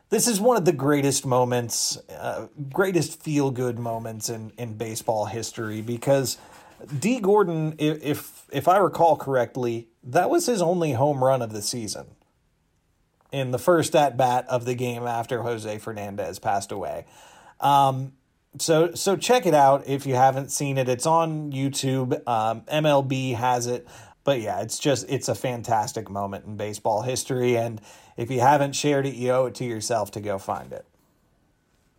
this 0.10 0.26
is 0.26 0.40
one 0.40 0.56
of 0.56 0.64
the 0.64 0.72
greatest 0.72 1.26
moments, 1.26 1.98
uh, 2.10 2.48
greatest 2.72 3.22
feel 3.22 3.52
good 3.52 3.78
moments 3.78 4.30
in 4.30 4.54
in 4.58 4.78
baseball 4.78 5.26
history 5.26 5.82
because 5.82 6.38
Dee 6.98 7.20
Gordon, 7.20 7.76
if 7.78 8.46
if 8.50 8.70
I 8.70 8.78
recall 8.78 9.18
correctly, 9.18 9.90
that 10.02 10.30
was 10.30 10.46
his 10.46 10.62
only 10.62 10.94
home 10.94 11.22
run 11.22 11.42
of 11.42 11.52
the 11.52 11.62
season. 11.62 12.06
In 13.34 13.52
the 13.52 13.60
first 13.60 13.96
at 13.98 14.16
bat 14.16 14.46
of 14.48 14.64
the 14.64 14.76
game 14.76 15.08
after 15.08 15.42
Jose 15.42 15.78
Fernandez 15.80 16.40
passed 16.40 16.72
away. 16.72 17.06
Um, 17.60 18.14
so 18.60 18.94
so 18.94 19.16
check 19.16 19.46
it 19.46 19.54
out 19.54 19.88
if 19.88 20.06
you 20.06 20.16
haven't 20.16 20.52
seen 20.52 20.78
it. 20.78 20.88
It's 20.88 21.06
on 21.06 21.52
YouTube. 21.52 22.28
Um, 22.28 22.62
MLB 22.62 23.36
has 23.36 23.68
it, 23.68 23.88
but 24.24 24.42
yeah, 24.42 24.62
it's 24.62 24.78
just 24.78 25.10
it's 25.10 25.28
a 25.28 25.36
fantastic 25.36 26.10
moment 26.10 26.46
in 26.46 26.58
baseball 26.58 27.02
history. 27.02 27.58
And 27.58 27.82
if 28.18 28.30
you 28.30 28.42
haven't 28.42 28.74
shared 28.74 29.06
it, 29.06 29.16
you 29.16 29.32
owe 29.32 29.46
it 29.46 29.56
to 29.56 29.66
yourself 29.66 30.12
to 30.12 30.22
go 30.22 30.38
find 30.38 30.72
it. 30.72 30.86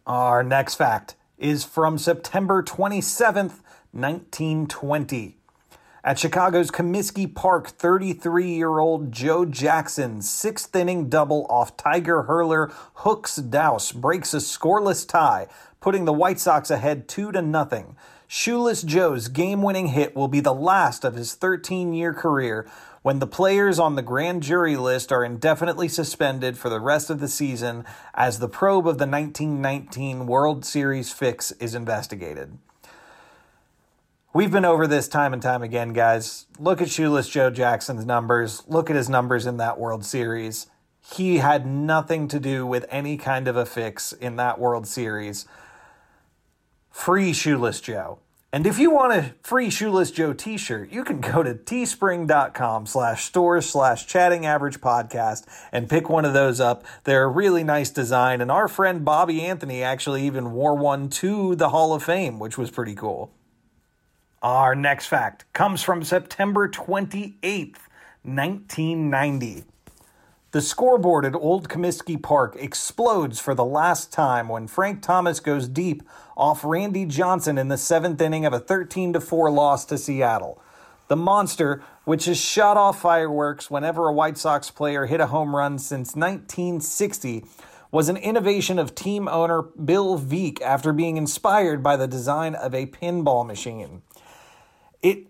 Our 0.06 0.42
next 0.42 0.76
fact 0.76 1.16
is 1.38 1.64
from 1.64 1.99
September 1.99 2.62
twenty 2.62 3.00
seventh, 3.00 3.61
nineteen 3.92 4.66
twenty. 4.66 5.38
At 6.06 6.18
Chicago's 6.18 6.70
Comiskey 6.70 7.34
Park, 7.34 7.66
33 7.68 8.50
year 8.50 8.78
old 8.78 9.11
Joe 9.11 9.46
Jackson, 9.46 10.20
sixth 10.20 10.76
inning 10.76 11.08
double 11.08 11.46
off 11.49 11.78
Tiger 11.78 12.25
hurler 12.25 12.70
Hooks 12.96 13.38
Dauss, 13.38 13.94
breaks 13.94 14.34
a 14.34 14.37
scoreless 14.37 15.08
tie, 15.08 15.46
putting 15.85 16.07
the 16.07 16.12
White 16.14 16.41
Sox 16.41 16.71
ahead 16.71 17.07
2 17.09 17.31
to 17.33 17.43
nothing. 17.43 17.95
Shoeless 18.26 18.81
Joe's 18.81 19.29
game 19.29 19.61
winning 19.61 19.88
hit 19.88 20.17
will 20.17 20.29
be 20.29 20.41
the 20.41 20.55
last 20.55 21.05
of 21.05 21.14
his 21.14 21.35
13 21.35 21.93
year 21.93 22.14
career 22.14 22.67
when 23.03 23.19
the 23.19 23.26
players 23.26 23.79
on 23.79 23.95
the 23.95 24.00
grand 24.00 24.43
jury 24.43 24.79
list 24.79 25.12
are 25.12 25.23
indefinitely 25.23 25.88
suspended 25.88 26.57
for 26.57 26.71
the 26.71 26.81
rest 26.81 27.11
of 27.11 27.21
the 27.21 27.29
season 27.29 27.85
as 28.14 28.38
the 28.38 28.49
probe 28.49 28.88
of 28.88 28.97
the 28.97 29.07
1919 29.07 30.26
World 30.26 30.64
Series 30.64 31.12
fix 31.12 31.53
is 31.53 31.75
investigated. 31.75 32.57
We've 34.33 34.50
been 34.50 34.64
over 34.64 34.87
this 34.87 35.07
time 35.07 35.35
and 35.35 35.43
time 35.43 35.62
again, 35.62 35.93
guys. 35.93 36.47
Look 36.59 36.81
at 36.81 36.88
Shoeless 36.88 37.29
Joe 37.29 37.50
Jackson's 37.50 38.07
numbers. 38.07 38.62
Look 38.67 38.88
at 38.88 38.97
his 38.97 39.11
numbers 39.11 39.45
in 39.45 39.59
that 39.59 39.79
World 39.79 40.07
Series. 40.07 40.67
He 41.12 41.37
had 41.37 41.67
nothing 41.67 42.26
to 42.29 42.41
do 42.41 42.67
with 42.67 42.87
any 42.88 43.19
kind 43.19 43.47
of 43.47 43.57
a 43.59 43.67
fix 43.67 44.14
in 44.14 44.37
that 44.37 44.59
World 44.59 44.87
Series. 44.87 45.47
Free 46.95 47.33
Shoeless 47.33 47.81
Joe. 47.81 48.21
And 48.53 48.69
if 48.69 48.79
you 48.79 48.93
want 48.93 49.13
a 49.13 49.35
free 49.43 49.69
Shoeless 49.69 50.13
Joe 50.13 50.33
t-shirt, 50.33 50.91
you 50.93 51.03
can 51.03 51.21
go 51.21 51.43
to 51.43 51.53
teespring.com 51.53 52.87
slash 52.87 53.25
stores 53.25 53.69
slash 53.69 54.07
chatting 54.07 54.47
average 54.47 54.81
podcast 54.81 55.45
and 55.73 55.91
pick 55.91 56.09
one 56.09 56.25
of 56.25 56.33
those 56.33 56.61
up. 56.61 56.85
They're 57.03 57.25
a 57.25 57.29
really 57.29 57.65
nice 57.65 57.91
design. 57.91 58.41
And 58.41 58.51
our 58.51 58.69
friend 58.69 59.05
Bobby 59.05 59.43
Anthony 59.43 59.83
actually 59.83 60.25
even 60.25 60.53
wore 60.53 60.77
one 60.77 61.11
to 61.11 61.57
the 61.57 61.71
Hall 61.71 61.93
of 61.95 62.05
Fame, 62.05 62.39
which 62.39 62.57
was 62.57 62.71
pretty 62.71 62.95
cool. 62.95 63.33
Our 64.41 64.77
next 64.77 65.07
fact 65.07 65.53
comes 65.53 65.83
from 65.83 66.05
September 66.05 66.69
28th, 66.69 67.77
1990. 68.23 69.65
The 70.54 70.62
scoreboard 70.62 71.25
at 71.25 71.34
Old 71.34 71.68
Comiskey 71.68 72.23
Park 72.23 72.54
explodes 72.56 73.40
for 73.40 73.56
the 73.56 73.64
last 73.64 74.12
time 74.12 74.49
when 74.49 74.68
Frank 74.68 75.02
Thomas 75.02 75.40
goes 75.40 75.66
deep 75.66 76.04
off 76.37 76.62
Randy 76.64 77.06
Johnson 77.06 77.58
in 77.58 77.66
the 77.66 77.76
seventh 77.76 78.20
inning 78.20 78.46
of 78.46 78.52
a 78.52 78.61
13 78.61 79.18
4 79.18 79.50
loss 79.50 79.84
to 79.87 79.99
Seattle. 79.99 80.62
The 81.08 81.16
monster, 81.16 81.82
which 82.04 82.26
has 82.26 82.38
shot 82.38 82.76
off 82.76 83.00
fireworks 83.00 83.68
whenever 83.68 84.06
a 84.06 84.12
White 84.12 84.38
Sox 84.38 84.70
player 84.70 85.06
hit 85.06 85.20
a 85.20 85.26
home 85.26 85.56
run 85.56 85.76
since 85.76 86.14
1960, 86.14 87.44
was 87.90 88.08
an 88.08 88.16
innovation 88.16 88.78
of 88.78 88.94
team 88.94 89.26
owner 89.26 89.62
Bill 89.62 90.20
Veeck 90.20 90.62
after 90.62 90.92
being 90.92 91.16
inspired 91.16 91.82
by 91.82 91.96
the 91.96 92.06
design 92.06 92.54
of 92.54 92.76
a 92.76 92.87
pinball 92.87 93.44
machine 93.44 94.02
it 95.04 95.26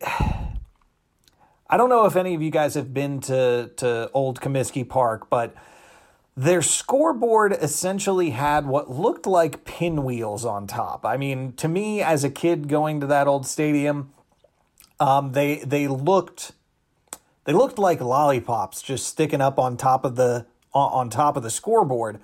I 1.69 1.77
don't 1.77 1.89
know 1.89 2.05
if 2.05 2.17
any 2.17 2.35
of 2.35 2.43
you 2.43 2.51
guys 2.51 2.75
have 2.75 2.93
been 2.93 3.21
to 3.23 3.71
to 3.77 4.11
Old 4.13 4.41
Comiskey 4.41 4.89
Park, 4.89 5.31
but 5.31 5.55
their 6.37 6.63
scoreboard 6.63 7.53
essentially 7.53 8.31
had 8.31 8.67
what 8.67 8.91
looked 8.91 9.27
like 9.27 9.65
pinwheels 9.65 10.45
on 10.45 10.67
top. 10.67 11.07
I 11.07 11.17
mean, 11.17 11.53
to 11.55 11.69
me 11.69 12.03
as 12.03 12.25
a 12.25 12.31
kid 12.31 12.69
going 12.69 13.01
to 13.01 13.07
that 13.07 13.27
old 13.27 13.47
stadium, 13.47 14.13
um, 15.01 15.33
they 15.33 15.59
they 15.59 15.87
looked 15.89 16.53
they 17.45 17.53
looked 17.53 17.79
like 17.79 18.01
lollipops 18.01 18.83
just 18.83 19.07
sticking 19.07 19.41
up 19.41 19.59
on 19.59 19.77
top 19.77 20.05
of 20.05 20.17
the 20.17 20.47
on 20.73 21.09
top 21.09 21.37
of 21.37 21.43
the 21.43 21.51
scoreboard. 21.51 22.21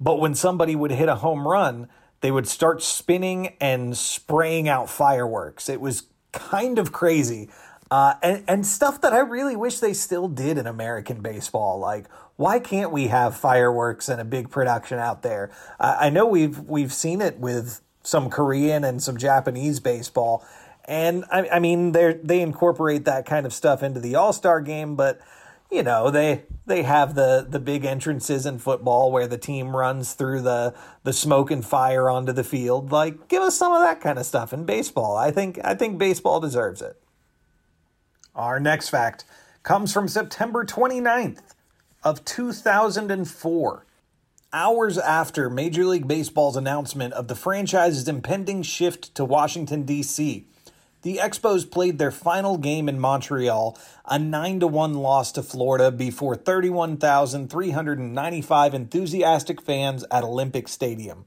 But 0.00 0.18
when 0.18 0.34
somebody 0.34 0.74
would 0.74 0.90
hit 0.90 1.08
a 1.08 1.16
home 1.16 1.46
run, 1.46 1.88
they 2.20 2.30
would 2.30 2.48
start 2.48 2.82
spinning 2.82 3.54
and 3.60 3.96
spraying 3.96 4.68
out 4.68 4.90
fireworks. 4.90 5.68
It 5.68 5.80
was 5.80 6.04
kind 6.32 6.78
of 6.78 6.90
crazy. 6.90 7.48
Uh, 7.90 8.14
and, 8.22 8.44
and 8.48 8.66
stuff 8.66 9.00
that 9.02 9.12
I 9.12 9.20
really 9.20 9.56
wish 9.56 9.78
they 9.78 9.92
still 9.92 10.28
did 10.28 10.58
in 10.58 10.66
American 10.66 11.20
baseball. 11.20 11.78
Like, 11.78 12.06
why 12.36 12.58
can't 12.58 12.90
we 12.90 13.08
have 13.08 13.36
fireworks 13.36 14.08
and 14.08 14.20
a 14.20 14.24
big 14.24 14.50
production 14.50 14.98
out 14.98 15.22
there? 15.22 15.50
I 15.78 16.10
know 16.10 16.26
we've 16.26 16.58
we've 16.60 16.92
seen 16.92 17.20
it 17.20 17.38
with 17.38 17.80
some 18.02 18.30
Korean 18.30 18.84
and 18.84 19.02
some 19.02 19.16
Japanese 19.16 19.78
baseball, 19.80 20.44
and 20.86 21.24
I, 21.30 21.48
I 21.48 21.58
mean 21.60 21.92
they 21.92 22.18
they 22.22 22.40
incorporate 22.40 23.04
that 23.04 23.26
kind 23.26 23.46
of 23.46 23.52
stuff 23.52 23.82
into 23.82 24.00
the 24.00 24.16
All 24.16 24.32
Star 24.32 24.60
game, 24.60 24.96
but 24.96 25.20
you 25.70 25.82
know 25.82 26.10
they 26.10 26.42
they 26.66 26.82
have 26.82 27.14
the 27.14 27.46
the 27.48 27.58
big 27.58 27.84
entrances 27.84 28.46
in 28.46 28.58
football 28.58 29.10
where 29.10 29.26
the 29.26 29.38
team 29.38 29.74
runs 29.76 30.14
through 30.14 30.40
the 30.40 30.74
the 31.02 31.12
smoke 31.12 31.50
and 31.50 31.64
fire 31.64 32.08
onto 32.08 32.32
the 32.32 32.44
field 32.44 32.92
like 32.92 33.28
give 33.28 33.42
us 33.42 33.56
some 33.56 33.72
of 33.72 33.80
that 33.80 34.00
kind 34.00 34.18
of 34.18 34.24
stuff 34.24 34.52
in 34.52 34.64
baseball 34.64 35.16
i 35.16 35.30
think 35.30 35.58
i 35.64 35.74
think 35.74 35.98
baseball 35.98 36.38
deserves 36.38 36.80
it 36.80 37.00
our 38.34 38.60
next 38.60 38.88
fact 38.88 39.24
comes 39.62 39.92
from 39.92 40.08
september 40.08 40.64
29th 40.64 41.54
of 42.02 42.24
2004 42.24 43.86
hours 44.52 44.98
after 44.98 45.50
major 45.50 45.84
league 45.84 46.08
baseball's 46.08 46.56
announcement 46.56 47.12
of 47.14 47.28
the 47.28 47.34
franchise's 47.34 48.08
impending 48.08 48.62
shift 48.62 49.14
to 49.14 49.24
washington 49.24 49.84
d.c 49.84 50.46
the 51.04 51.18
Expos 51.18 51.70
played 51.70 51.98
their 51.98 52.10
final 52.10 52.56
game 52.56 52.88
in 52.88 52.98
Montreal, 52.98 53.78
a 54.06 54.18
9 54.18 54.60
1 54.60 54.94
loss 54.94 55.32
to 55.32 55.42
Florida 55.42 55.90
before 55.90 56.34
31,395 56.34 58.72
enthusiastic 58.72 59.60
fans 59.60 60.06
at 60.10 60.24
Olympic 60.24 60.66
Stadium. 60.66 61.26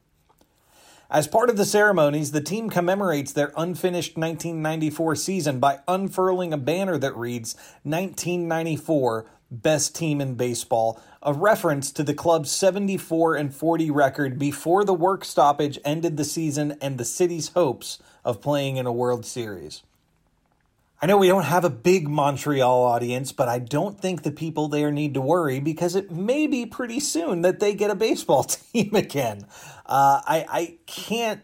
As 1.10 1.26
part 1.26 1.50
of 1.50 1.56
the 1.56 1.64
ceremonies, 1.64 2.32
the 2.32 2.42
team 2.42 2.70
commemorates 2.70 3.32
their 3.32 3.54
unfinished 3.56 4.18
1994 4.18 5.16
season 5.16 5.58
by 5.58 5.80
unfurling 5.88 6.52
a 6.52 6.58
banner 6.58 6.98
that 6.98 7.16
reads 7.16 7.56
1994 7.84 9.26
Best 9.50 9.96
Team 9.96 10.20
in 10.20 10.36
Baseball, 10.36 11.02
a 11.24 11.32
reference 11.32 11.94
to 11.94 12.04
the 12.04 12.14
club's 12.14 12.52
74 12.52 13.38
and 13.38 13.56
40 13.56 13.90
record 13.90 14.38
before 14.38 14.84
the 14.84 14.94
work 14.94 15.24
stoppage 15.24 15.80
ended 15.86 16.18
the 16.18 16.26
season 16.26 16.78
and 16.82 16.98
the 16.98 17.06
city's 17.06 17.50
hopes 17.50 18.00
of 18.26 18.42
playing 18.42 18.76
in 18.76 18.86
a 18.86 18.92
World 18.92 19.26
Series. 19.26 19.84
I 21.00 21.06
know 21.06 21.18
we 21.18 21.28
don't 21.28 21.44
have 21.44 21.64
a 21.64 21.70
big 21.70 22.08
Montreal 22.08 22.84
audience, 22.84 23.32
but 23.32 23.48
I 23.48 23.60
don't 23.60 24.02
think 24.02 24.24
the 24.24 24.32
people 24.32 24.68
there 24.68 24.92
need 24.92 25.14
to 25.14 25.22
worry 25.22 25.60
because 25.60 25.96
it 25.96 26.10
may 26.10 26.48
be 26.48 26.66
pretty 26.66 27.00
soon 27.00 27.44
that 27.44 27.60
they 27.60 27.76
get 27.76 27.92
a 27.92 27.96
baseball 27.96 28.44
team 28.44 28.96
again. 28.96 29.46
Uh, 29.86 30.22
I, 30.26 30.46
I 30.50 30.78
can't 30.88 31.42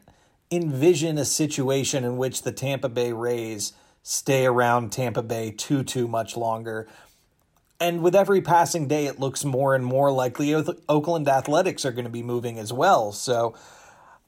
envision 0.50 1.20
a 1.20 1.26
situation 1.26 2.04
in 2.04 2.18
which 2.18 2.42
the 2.42 2.52
Tampa 2.52 2.90
Bay 2.90 3.14
Rays 3.14 3.74
stay 4.02 4.46
around 4.46 4.92
Tampa 4.92 5.22
Bay 5.22 5.52
too, 5.52 5.84
too 5.84 6.08
much 6.08 6.36
longer. 6.36 6.88
And 7.80 8.02
with 8.02 8.16
every 8.16 8.42
passing 8.42 8.88
day, 8.88 9.06
it 9.06 9.20
looks 9.20 9.46
more 9.46 9.76
and 9.76 9.86
more 9.86 10.12
likely 10.12 10.54
Oakland 10.54 11.28
Athletics 11.28 11.86
are 11.86 11.92
going 11.92 12.06
to 12.06 12.12
be 12.12 12.24
moving 12.24 12.58
as 12.58 12.74
well. 12.74 13.12
So, 13.12 13.56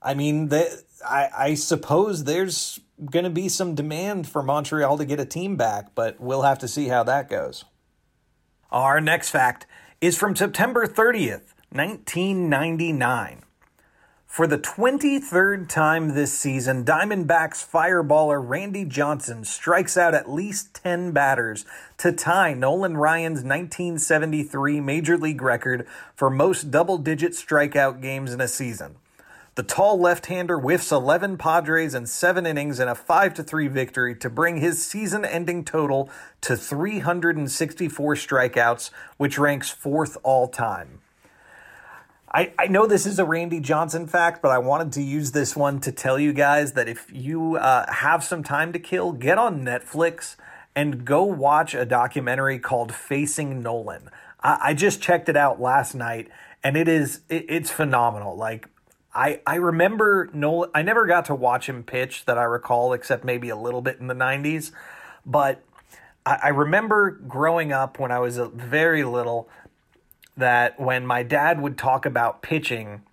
I 0.02 0.14
mean, 0.14 0.50
they, 0.50 0.68
I, 1.06 1.30
I 1.36 1.54
suppose 1.56 2.26
there's 2.26 2.80
going 3.04 3.26
to 3.26 3.30
be 3.30 3.50
some 3.50 3.76
demand 3.76 4.28
for 4.28 4.42
Montreal 4.42 4.98
to 4.98 5.06
get 5.06 5.20
a 5.20 5.26
team 5.26 5.56
back, 5.56 5.94
but 5.96 6.20
we'll 6.20 6.44
have 6.44 6.60
to 6.60 6.68
see 6.68 6.88
how 6.88 7.04
that 7.04 7.30
goes. 7.30 7.66
Our 8.72 9.02
next 9.02 9.30
fact 9.30 9.66
is 10.02 10.18
from 10.18 10.36
September 10.36 10.86
30th, 10.88 11.54
1999. 11.72 13.44
For 14.36 14.48
the 14.48 14.58
23rd 14.58 15.70
time 15.70 16.14
this 16.14 16.38
season, 16.38 16.84
Diamondbacks 16.84 17.66
fireballer 17.66 18.46
Randy 18.46 18.84
Johnson 18.84 19.46
strikes 19.46 19.96
out 19.96 20.14
at 20.14 20.30
least 20.30 20.74
10 20.74 21.12
batters 21.12 21.66
to 22.00 22.12
tie 22.12 22.54
Nolan 22.54 22.98
Ryan's 22.98 23.44
1973 23.44 24.82
Major 24.82 25.18
League 25.18 25.42
record 25.42 25.88
for 26.16 26.30
most 26.30 26.70
double 26.70 26.98
digit 26.98 27.32
strikeout 27.32 28.02
games 28.02 28.34
in 28.34 28.42
a 28.42 28.48
season. 28.50 28.98
The 29.56 29.64
tall 29.64 29.98
left 29.98 30.26
hander 30.26 30.60
whiffs 30.60 30.92
11 30.92 31.38
Padres 31.38 31.96
in 31.96 32.08
seven 32.08 32.46
innings 32.46 32.82
in 32.82 32.90
a 32.90 32.96
5 32.96 33.36
3 33.36 33.68
victory 33.70 34.14
to 34.16 34.30
bring 34.30 34.58
his 34.58 34.86
season 34.86 35.24
ending 35.24 35.64
total 35.64 36.10
to 36.42 36.58
364 36.58 38.16
strikeouts, 38.16 38.90
which 39.16 39.40
ranks 39.40 39.70
fourth 39.70 40.18
all 40.24 40.50
time. 40.50 41.00
I, 42.30 42.52
I 42.60 42.68
know 42.68 42.86
this 42.86 43.06
is 43.06 43.18
a 43.18 43.24
Randy 43.24 43.62
Johnson 43.62 44.08
fact, 44.08 44.42
but 44.42 44.52
I 44.52 44.58
wanted 44.58 44.92
to 44.94 45.02
use 45.02 45.32
this 45.32 45.56
one 45.56 45.80
to 45.80 45.92
tell 45.94 46.20
you 46.20 46.34
guys 46.34 46.74
that 46.74 46.90
if 46.90 47.10
you 47.14 47.56
uh, 47.56 47.90
have 47.90 48.26
some 48.26 48.44
time 48.44 48.74
to 48.74 48.80
kill, 48.80 49.14
get 49.14 49.38
on 49.38 49.64
Netflix 49.64 50.36
and 50.76 51.06
go 51.06 51.24
watch 51.24 51.74
a 51.74 51.86
documentary 51.86 52.60
called 52.60 52.94
Facing 52.94 53.64
Nolan. 53.64 54.10
I, 54.44 54.58
I 54.62 54.74
just 54.74 55.02
checked 55.02 55.30
it 55.30 55.38
out 55.38 55.62
last 55.62 55.96
night, 55.96 56.28
and 56.62 56.76
it 56.76 56.90
is 56.90 57.22
it, 57.30 57.46
it's 57.48 57.72
phenomenal. 57.72 58.36
Like 58.36 58.68
I 59.16 59.42
I 59.48 59.56
remember 59.56 60.30
Nolan. 60.34 60.70
I 60.76 60.82
never 60.82 61.08
got 61.08 61.26
to 61.26 61.36
watch 61.36 61.68
him 61.68 61.84
pitch 61.84 62.26
that 62.26 62.38
I 62.38 62.44
recall, 62.44 62.94
except 62.94 63.24
maybe 63.24 63.50
a 63.50 63.56
little 63.56 63.82
bit 63.82 64.00
in 64.00 64.08
the 64.08 64.14
'90s, 64.14 64.72
but 65.26 65.64
I, 66.26 66.40
I 66.44 66.48
remember 66.50 67.12
growing 67.12 67.72
up 67.72 67.98
when 67.98 68.12
I 68.12 68.20
was 68.20 68.38
very 68.38 69.04
little 69.04 69.50
that 70.38 70.80
when 70.80 71.08
my 71.08 71.24
dad 71.24 71.62
would 71.62 71.78
talk 71.78 72.06
about 72.06 72.42
pitching, 72.42 73.04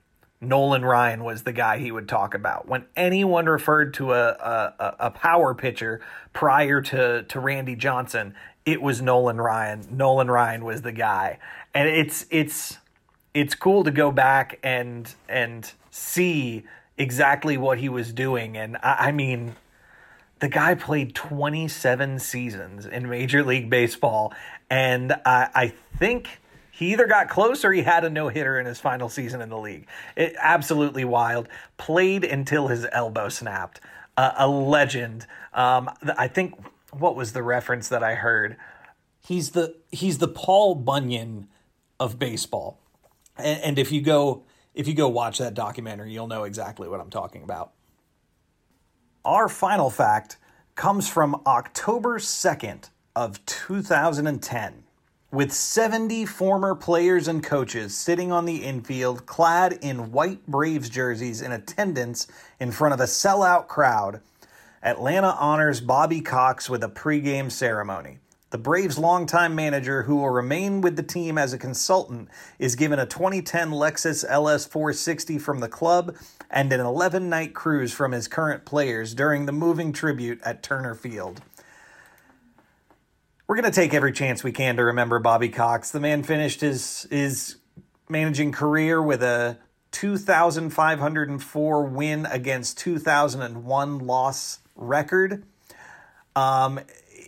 Nolan 0.41 0.85
Ryan 0.85 1.23
was 1.23 1.45
the 1.45 1.53
guy 1.53 1.79
he 1.79 1.93
would 1.93 2.09
talk 2.09 2.35
about. 2.35 2.67
When 2.67 2.85
anyone 2.97 3.47
referred 3.47 3.95
to 3.95 4.13
a, 4.13 4.29
a, 4.31 4.97
a 4.99 5.11
power 5.13 5.55
pitcher 5.55 6.01
prior 6.33 6.83
to, 6.83 7.23
to 7.23 7.41
Randy 7.41 7.77
Johnson, 7.77 8.35
it 8.67 8.83
was 8.83 9.01
Nolan 9.01 9.41
Ryan. 9.41 9.87
Nolan 9.91 10.29
Ryan 10.29 10.65
was 10.65 10.83
the 10.83 10.91
guy. 10.91 11.39
And 11.75 11.89
it's 11.89 12.27
it's 12.31 12.79
it's 13.35 13.55
cool 13.55 13.85
to 13.85 13.91
go 13.91 14.11
back 14.11 14.59
and 14.63 15.15
and 15.29 15.73
see 15.93 16.65
exactly 16.97 17.57
what 17.57 17.79
he 17.79 17.89
was 17.89 18.13
doing. 18.13 18.57
And 18.57 18.77
I, 18.79 19.09
I 19.09 19.13
mean, 19.13 19.55
the 20.41 20.49
guy 20.49 20.75
played 20.75 21.15
27 21.15 22.19
seasons 22.19 22.87
in 22.87 23.09
Major 23.09 23.45
League 23.45 23.71
Baseball, 23.71 24.33
and 24.69 25.13
I, 25.25 25.49
I 25.55 25.73
think 25.99 26.41
he 26.73 26.93
either 26.93 27.07
got 27.07 27.29
close 27.29 27.65
or 27.65 27.73
he 27.73 27.83
had 27.83 28.05
a 28.05 28.11
no 28.11 28.29
hitter 28.29 28.59
in 28.59 28.67
his 28.67 28.81
final 28.81 29.09
season 29.09 29.41
in 29.41 29.51
the 29.51 29.59
league. 29.59 29.87
It, 30.17 30.35
absolutely 30.41 31.05
wild. 31.05 31.47
Played 31.77 32.25
until 32.25 32.67
his 32.67 32.87
elbow 32.91 33.29
snapped. 33.29 33.81
Uh, 34.17 34.33
a 34.37 34.49
legend. 34.49 35.27
Um, 35.55 35.91
I 36.19 36.29
think 36.29 36.55
what 36.91 37.15
was 37.15 37.33
the 37.33 37.43
reference 37.43 37.89
that 37.89 38.03
I 38.03 38.15
heard? 38.15 38.57
He's 39.21 39.51
the 39.51 39.77
he's 39.91 40.19
the 40.19 40.29
Paul 40.29 40.75
Bunyan 40.75 41.49
of 42.01 42.19
baseball. 42.19 42.79
And, 43.39 43.61
and 43.63 43.79
if 43.79 43.93
you 43.93 44.03
go 44.03 44.43
if 44.75 44.89
you 44.89 44.95
go 44.95 45.09
watch 45.09 45.39
that 45.39 45.55
documentary, 45.55 46.13
you'll 46.13 46.27
know 46.27 46.45
exactly 46.45 46.89
what 46.89 47.01
I'm 47.01 47.11
talking 47.11 47.43
about. 47.43 47.73
Our 49.25 49.49
final 49.49 49.91
fact 49.91 50.39
comes 50.75 51.09
from 51.09 51.43
October 51.47 52.19
2nd 52.19 52.89
of 53.15 53.45
2010 53.47 54.85
with 55.31 55.53
70 55.53 56.27
former 56.27 56.75
players 56.75 57.29
and 57.29 57.43
coaches 57.43 57.97
sitting 57.97 58.33
on 58.33 58.45
the 58.45 58.65
infield 58.65 59.25
clad 59.27 59.79
in 59.81 60.13
white 60.13 60.47
Braves 60.47 60.91
jerseys 60.91 61.41
in 61.41 61.53
attendance 61.53 62.27
in 62.61 62.71
front 62.71 62.95
of 62.95 63.01
a 63.01 63.05
sellout 63.05 63.67
crowd, 63.67 64.21
Atlanta 64.83 65.37
honors 65.39 65.81
Bobby 65.81 66.21
Cox 66.21 66.69
with 66.69 66.83
a 66.83 66.89
pregame 66.89 67.51
ceremony. 67.51 68.19
The 68.53 68.59
Braves' 68.59 68.99
longtime 68.99 69.55
manager, 69.55 70.03
who 70.03 70.17
will 70.17 70.29
remain 70.29 70.83
with 70.83 70.97
the 70.97 71.03
team 71.03 71.39
as 71.39 71.55
a 71.55 71.59
consultant, 71.59 72.29
is 72.59 72.77
given 72.77 72.99
a 72.99 73.07
2010 73.07 73.71
Lexus 73.71 74.27
LS 74.29 74.67
460 74.67 75.39
from 75.39 75.61
the 75.61 75.71
club 75.71 76.15
and 76.51 76.71
an 76.71 76.81
11 76.81 77.31
night 77.31 77.55
cruise 77.55 77.95
from 77.95 78.13
his 78.13 78.29
current 78.29 78.67
players 78.67 79.15
during 79.15 79.47
the 79.47 79.53
moving 79.53 79.91
tribute 79.91 80.39
at 80.45 80.63
Turner 80.63 80.95
Field. 80.95 81.41
We're 83.47 83.57
going 83.57 83.65
to 83.65 83.75
take 83.75 83.95
every 83.95 84.13
chance 84.13 84.45
we 84.45 84.53
can 84.53 84.77
to 84.77 84.85
remember 84.85 85.19
Bobby 85.19 85.49
Cox. 85.49 85.91
The 85.91 86.01
man 86.01 86.23
finished 86.23 86.61
his 86.61 87.07
his 87.11 87.57
managing 88.11 88.53
career 88.53 89.01
with 89.03 89.23
a 89.23 89.57
2,504 89.93 91.85
win 91.85 92.27
against 92.27 92.77
2001 92.77 93.99
loss 94.01 94.59
record. 94.77 95.45
Um, 96.37 96.81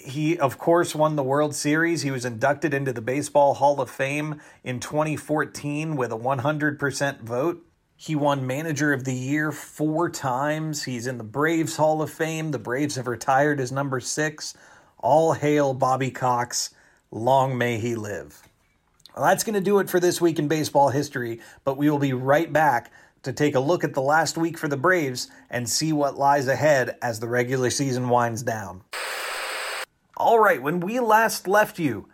he, 0.05 0.39
of 0.39 0.59
course, 0.59 0.95
won 0.95 1.17
the 1.17 1.23
World 1.23 1.55
Series. 1.55 2.03
He 2.03 2.11
was 2.11 2.25
inducted 2.25 2.75
into 2.75 2.93
the 2.93 3.01
Baseball 3.01 3.55
Hall 3.55 3.81
of 3.81 3.91
Fame 3.91 4.41
in 4.63 4.79
2014 4.79 5.97
with 5.97 6.13
a 6.13 6.19
100% 6.19 7.21
vote. 7.21 7.65
He 7.97 8.15
won 8.15 8.47
Manager 8.47 8.93
of 8.93 9.05
the 9.05 9.15
Year 9.15 9.51
four 9.51 10.11
times. 10.11 10.83
He's 10.85 11.07
in 11.07 11.17
the 11.17 11.25
Braves 11.25 11.77
Hall 11.77 12.03
of 12.03 12.11
Fame. 12.11 12.51
The 12.51 12.59
Braves 12.59 12.97
have 12.97 13.07
retired 13.07 13.59
his 13.59 13.73
number 13.73 13.99
six. 13.99 14.55
All 14.99 15.33
hail 15.33 15.73
Bobby 15.73 16.11
Cox. 16.11 16.75
Long 17.11 17.57
may 17.57 17.79
he 17.79 17.95
live. 17.95 18.43
Well, 19.17 19.25
that's 19.25 19.45
going 19.45 19.55
to 19.55 19.61
do 19.61 19.79
it 19.79 19.89
for 19.89 20.01
this 20.01 20.21
week 20.21 20.39
in 20.39 20.49
baseball 20.49 20.91
history, 20.91 21.41
but 21.63 21.77
we 21.77 21.89
will 21.89 21.99
be 21.99 22.13
right 22.13 22.53
back 22.53 22.93
to 23.23 23.33
take 23.33 23.55
a 23.55 23.61
look 23.61 23.85
at 23.85 23.95
the 23.95 24.03
last 24.03 24.37
week 24.37 24.59
for 24.59 24.69
the 24.69 24.77
Braves 24.77 25.31
and 25.49 25.69
see 25.69 25.93
what 25.93 26.19
lies 26.19 26.49
ahead 26.49 26.99
as 27.01 27.21
the 27.21 27.29
regular 27.29 27.71
season 27.71 28.09
winds 28.09 28.43
down. 28.43 28.83
All 30.17 30.39
right, 30.39 30.63
when 30.63 30.79
we 30.79 31.01
last 31.01 31.49
left 31.49 31.81
you, 31.81 32.09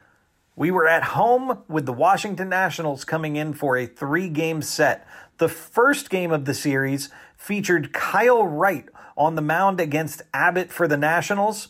we 0.57 0.71
were 0.71 0.89
at 0.89 1.03
home 1.03 1.59
with 1.69 1.85
the 1.85 1.93
Washington 1.93 2.49
Nationals 2.49 3.05
coming 3.05 3.37
in 3.37 3.53
for 3.53 3.77
a 3.77 3.85
three 3.85 4.31
game 4.31 4.63
set. 4.63 5.07
The 5.37 5.51
first 5.51 6.09
game 6.09 6.33
of 6.33 6.47
the 6.47 6.55
series 6.55 7.11
featured 7.37 7.93
Kyle 7.93 8.47
Wright 8.47 8.89
on 9.19 9.35
the 9.35 9.43
mound 9.43 9.81
against 9.81 10.23
Abbott 10.33 10.73
for 10.73 10.89
the 10.89 10.97
Nationals. 10.97 11.69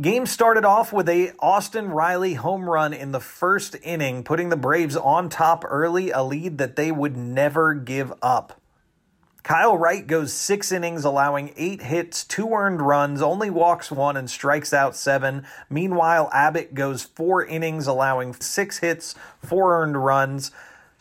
Game 0.00 0.24
started 0.24 0.64
off 0.64 0.90
with 0.90 1.06
a 1.06 1.32
Austin 1.38 1.90
Riley 1.90 2.32
home 2.32 2.70
run 2.70 2.94
in 2.94 3.12
the 3.12 3.20
first 3.20 3.76
inning, 3.82 4.24
putting 4.24 4.48
the 4.48 4.56
Braves 4.56 4.96
on 4.96 5.28
top 5.28 5.66
early, 5.68 6.10
a 6.10 6.22
lead 6.22 6.56
that 6.56 6.76
they 6.76 6.90
would 6.90 7.14
never 7.14 7.74
give 7.74 8.10
up. 8.22 8.61
Kyle 9.42 9.76
Wright 9.76 10.06
goes 10.06 10.32
six 10.32 10.70
innings, 10.70 11.04
allowing 11.04 11.52
eight 11.56 11.82
hits, 11.82 12.22
two 12.22 12.52
earned 12.52 12.80
runs, 12.80 13.20
only 13.20 13.50
walks 13.50 13.90
one, 13.90 14.16
and 14.16 14.30
strikes 14.30 14.72
out 14.72 14.94
seven. 14.94 15.44
Meanwhile, 15.68 16.30
Abbott 16.32 16.74
goes 16.74 17.02
four 17.02 17.44
innings, 17.44 17.88
allowing 17.88 18.34
six 18.34 18.78
hits, 18.78 19.16
four 19.44 19.82
earned 19.82 19.96
runs, 19.96 20.52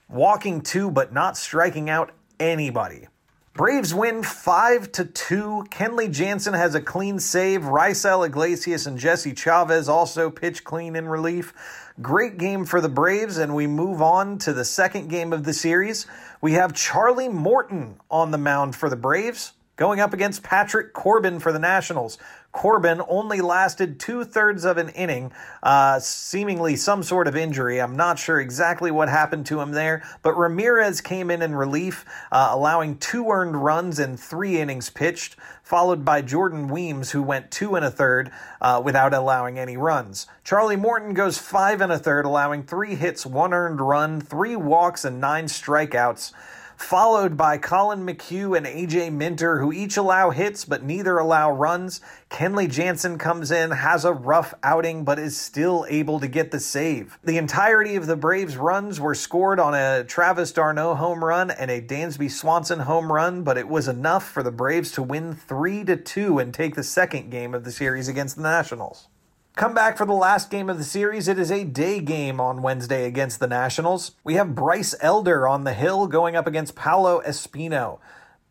walking 0.10 0.62
two, 0.62 0.90
but 0.90 1.14
not 1.14 1.38
striking 1.38 1.90
out 1.90 2.12
anybody. 2.40 3.08
Braves 3.54 3.94
win 3.94 4.24
5 4.24 4.94
to 4.94 5.04
2. 5.04 5.66
Kenley 5.70 6.10
Jansen 6.10 6.54
has 6.54 6.74
a 6.74 6.80
clean 6.80 7.20
save. 7.20 7.64
Raisel 7.64 8.26
Iglesias 8.26 8.88
and 8.88 8.98
Jesse 8.98 9.34
Chavez 9.34 9.90
also 9.90 10.30
pitch 10.30 10.64
clean 10.64 10.96
in 10.96 11.06
relief. 11.06 11.54
Great 12.02 12.38
game 12.38 12.64
for 12.64 12.80
the 12.80 12.88
Braves, 12.88 13.38
and 13.38 13.54
we 13.54 13.68
move 13.68 14.02
on 14.02 14.38
to 14.40 14.54
the 14.54 14.64
second 14.64 15.10
game 15.10 15.34
of 15.34 15.44
the 15.44 15.54
series. 15.54 16.08
We 16.42 16.54
have 16.54 16.74
Charlie 16.74 17.30
Morton 17.30 18.00
on 18.10 18.32
the 18.32 18.38
mound 18.40 18.76
for 18.76 18.90
the 18.90 18.96
Braves, 18.96 19.54
going 19.76 20.00
up 20.00 20.12
against 20.12 20.42
Patrick 20.42 20.92
Corbin 20.92 21.40
for 21.40 21.52
the 21.52 21.60
Nationals. 21.60 22.18
Corbin 22.52 23.02
only 23.08 23.40
lasted 23.40 24.00
two 24.00 24.24
thirds 24.24 24.66
of 24.66 24.78
an 24.78 24.90
inning, 24.90 25.32
uh, 25.64 26.00
seemingly 26.00 26.76
some 26.76 27.02
sort 27.02 27.28
of 27.28 27.36
injury. 27.36 27.80
I'm 27.80 27.96
not 27.96 28.20
sure 28.20 28.40
exactly 28.40 28.92
what 28.92 29.10
happened 29.10 29.46
to 29.48 29.62
him 29.62 29.72
there, 29.72 30.04
but 30.22 30.38
Ramirez 30.38 31.02
came 31.02 31.32
in 31.32 31.42
in 31.42 31.56
relief, 31.56 32.06
uh, 32.32 32.50
allowing 32.52 32.98
two 32.98 33.30
earned 33.30 33.64
runs 33.64 34.00
in 34.00 34.18
three 34.18 34.60
innings 34.60 34.90
pitched, 34.90 35.38
followed 35.64 36.04
by 36.04 36.22
Jordan 36.22 36.68
Weems, 36.68 37.12
who 37.12 37.24
went 37.24 37.52
two 37.52 37.76
and 37.76 37.86
a 37.86 37.92
third 37.92 38.32
uh, 38.60 38.82
without 38.84 39.14
allowing 39.14 39.58
any 39.58 39.78
runs. 39.78 40.28
Charlie 40.44 40.76
Morton 40.76 41.14
goes 41.14 41.38
five 41.38 41.80
and 41.80 41.92
a 41.92 42.00
third, 42.00 42.26
allowing 42.26 42.64
three 42.64 42.96
hits, 42.96 43.26
one 43.26 43.54
earned 43.54 43.80
run, 43.80 44.20
three 44.20 44.58
walks, 44.58 45.06
and 45.06 45.22
nine 45.22 45.46
strikeouts 45.46 46.34
followed 46.82 47.38
by 47.38 47.58
Collin 47.58 48.06
McHugh 48.06 48.58
and 48.58 48.66
AJ 48.66 49.12
Minter, 49.14 49.60
who 49.60 49.72
each 49.72 49.98
allow 49.98 50.30
hits 50.32 50.66
but 50.66 50.84
neither 50.84 51.18
allow 51.18 51.52
runs. 51.52 52.02
Kenley 52.30 52.70
Jansen 52.70 53.18
comes 53.18 53.52
in, 53.52 53.72
has 53.72 54.06
a 54.06 54.14
rough 54.14 54.54
outing, 54.64 55.04
but 55.04 55.20
is 55.20 55.38
still 55.38 55.86
able 55.90 56.20
to 56.20 56.28
get 56.28 56.52
the 56.52 56.60
save. 56.60 57.18
The 57.24 57.38
entirety 57.38 57.96
of 57.96 58.08
the 58.08 58.16
Braves' 58.16 58.58
runs 58.58 59.00
were 59.00 59.16
scored 59.16 59.60
on 59.60 59.74
a 59.74 60.04
Travis 60.04 60.52
d'Arnaud 60.52 60.96
home 60.96 61.24
run 61.24 61.52
and 61.52 61.70
a 61.70 61.82
Dansby 61.82 62.30
Swanson 62.30 62.80
home 62.80 63.12
run, 63.12 63.44
but 63.44 63.58
it 63.58 63.68
was 63.68 63.88
enough 63.88 64.28
for 64.28 64.44
the 64.44 64.52
Braves 64.52 64.92
to 64.94 65.04
win 65.04 65.34
3 65.34 65.84
to 65.86 65.96
2 65.96 66.40
and 66.40 66.54
take 66.54 66.76
the 66.76 66.84
second 66.84 67.30
game 67.30 67.54
of 67.54 67.64
the 67.64 67.72
series 67.72 68.08
against 68.08 68.36
the 68.36 68.44
Nationals. 68.44 69.08
Come 69.56 69.74
back 69.74 69.98
for 69.98 70.06
the 70.06 70.14
last 70.14 70.50
game 70.50 70.70
of 70.70 70.78
the 70.78 70.84
series. 70.84 71.28
It 71.28 71.38
is 71.38 71.52
a 71.52 71.66
day 71.66 72.00
game 72.00 72.40
on 72.40 72.62
Wednesday 72.62 73.06
against 73.06 73.42
the 73.42 73.48
Nationals. 73.48 74.14
We 74.24 74.36
have 74.36 74.56
Bryce 74.56 74.96
Elder 75.02 75.46
on 75.46 75.66
the 75.66 75.74
hill 75.74 76.08
going 76.08 76.38
up 76.38 76.48
against 76.48 76.74
Paolo 76.74 77.22
Espino. 77.22 78.00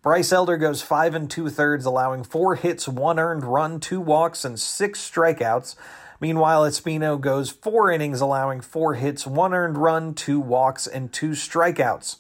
Bryce 0.03 0.31
Elder 0.31 0.59
goes 0.59 0.83
five 0.83 1.15
and 1.15 1.31
two 1.31 1.49
thirds, 1.49 1.87
allowing 1.87 2.23
four 2.23 2.55
hits, 2.55 2.87
one 2.87 3.19
earned 3.19 3.45
run, 3.45 3.81
two 3.81 4.01
walks, 4.01 4.45
and 4.45 4.61
six 4.61 5.01
strikeouts. 5.01 5.75
Meanwhile, 6.21 6.65
Espino 6.65 7.19
goes 7.19 7.49
four 7.49 7.91
innings, 7.91 8.21
allowing 8.21 8.61
four 8.61 8.95
hits, 8.95 9.27
one 9.27 9.55
earned 9.55 9.79
run, 9.79 10.13
two 10.13 10.39
walks, 10.39 10.87
and 10.87 11.11
two 11.11 11.31
strikeouts. 11.31 12.17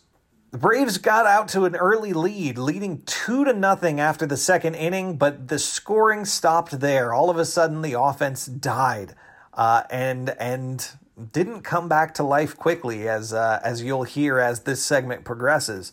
The 0.51 0.59
Braves 0.59 0.99
got 0.99 1.27
out 1.27 1.47
to 1.49 1.65
an 1.65 1.77
early 1.77 2.13
lead, 2.13 2.59
leading 2.59 3.03
two 3.03 3.45
to 3.45 3.53
nothing 3.53 4.01
after 4.01 4.27
the 4.27 4.37
second 4.37 4.75
inning, 4.75 5.17
but 5.17 5.47
the 5.47 5.61
scoring 5.61 6.25
stopped 6.25 6.81
there. 6.81 7.15
All 7.15 7.31
of 7.31 7.37
a 7.37 7.45
sudden, 7.45 7.83
the 7.83 8.01
offense 8.01 8.47
died, 8.47 9.15
uh, 9.55 9.85
and 9.91 10.31
and 10.41 10.89
didn't 11.33 11.63
come 11.63 11.89
back 11.89 12.15
to 12.15 12.25
life 12.25 12.57
quickly, 12.57 13.09
as 13.09 13.33
uh, 13.33 13.61
as 13.63 13.85
you'll 13.85 14.03
hear 14.03 14.41
as 14.41 14.61
this 14.61 14.83
segment 14.83 15.25
progresses. 15.25 15.93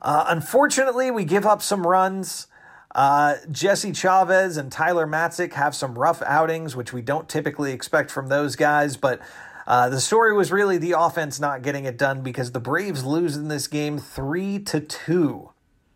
Uh, 0.00 0.26
unfortunately, 0.28 1.10
we 1.10 1.24
give 1.24 1.44
up 1.44 1.60
some 1.60 1.84
runs. 1.84 2.46
Uh, 2.94 3.34
Jesse 3.50 3.92
Chavez 3.92 4.56
and 4.56 4.70
Tyler 4.70 5.08
Matzek 5.08 5.54
have 5.54 5.74
some 5.74 5.98
rough 5.98 6.22
outings, 6.22 6.76
which 6.76 6.92
we 6.92 7.02
don't 7.02 7.28
typically 7.28 7.72
expect 7.72 8.12
from 8.12 8.28
those 8.28 8.54
guys, 8.54 8.96
but 8.96 9.20
uh, 9.66 9.88
the 9.88 10.00
story 10.00 10.32
was 10.32 10.52
really 10.52 10.78
the 10.78 10.92
offense 10.92 11.40
not 11.40 11.62
getting 11.62 11.84
it 11.84 11.98
done 11.98 12.22
because 12.22 12.52
the 12.52 12.60
Braves 12.60 13.04
lose 13.04 13.36
in 13.36 13.48
this 13.48 13.66
game 13.66 13.98
three 13.98 14.58
to 14.60 14.80
two. 14.80 15.50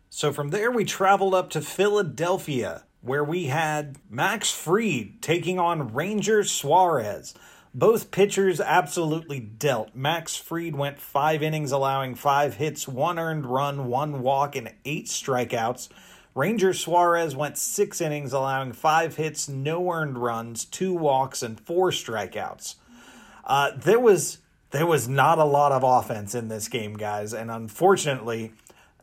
So 0.09 0.33
from 0.33 0.49
there, 0.49 0.69
we 0.69 0.83
traveled 0.83 1.33
up 1.33 1.49
to 1.51 1.61
Philadelphia, 1.61 2.83
where 2.99 3.23
we 3.23 3.45
had 3.45 3.97
Max 4.09 4.51
Fried 4.51 5.21
taking 5.21 5.57
on 5.57 5.93
Ranger 5.93 6.43
Suarez. 6.43 7.33
Both 7.73 8.11
pitchers 8.11 8.59
absolutely 8.59 9.39
dealt. 9.39 9.95
Max 9.95 10.35
Fried 10.35 10.75
went 10.75 10.99
five 10.99 11.41
innings, 11.41 11.71
allowing 11.71 12.15
five 12.15 12.55
hits, 12.55 12.89
one 12.89 13.17
earned 13.17 13.45
run, 13.45 13.87
one 13.87 14.21
walk, 14.21 14.57
and 14.57 14.73
eight 14.83 15.05
strikeouts. 15.05 15.87
Ranger 16.35 16.73
Suarez 16.73 17.33
went 17.33 17.57
six 17.57 18.01
innings, 18.01 18.33
allowing 18.33 18.73
five 18.73 19.15
hits, 19.15 19.47
no 19.47 19.89
earned 19.89 20.17
runs, 20.17 20.65
two 20.65 20.93
walks, 20.93 21.41
and 21.41 21.57
four 21.57 21.91
strikeouts. 21.91 22.75
Uh, 23.51 23.75
there 23.75 23.99
was 23.99 24.37
there 24.69 24.85
was 24.85 25.09
not 25.09 25.37
a 25.37 25.43
lot 25.43 25.73
of 25.73 25.83
offense 25.83 26.33
in 26.33 26.47
this 26.47 26.69
game, 26.69 26.93
guys, 26.93 27.33
and 27.33 27.51
unfortunately, 27.51 28.53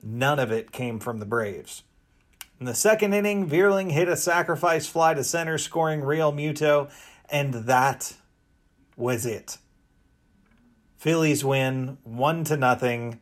none 0.03 0.39
of 0.39 0.51
it 0.51 0.73
came 0.73 0.99
from 0.99 1.19
the 1.19 1.27
Braves. 1.27 1.83
In 2.59 2.65
the 2.65 2.75
second 2.75 3.13
inning, 3.13 3.47
Vierling 3.47 3.93
hit 3.93 4.09
a 4.09 4.17
sacrifice 4.17 4.87
fly 4.87 5.13
to 5.13 5.23
center, 5.23 5.59
scoring 5.59 6.01
Realmuto, 6.01 6.91
and 7.29 7.53
that 7.53 8.15
was 8.97 9.27
it. 9.27 9.59
Phillies 10.97 11.45
win 11.45 11.99
one 12.03 12.43
to 12.45 12.57
nothing. 12.57 13.21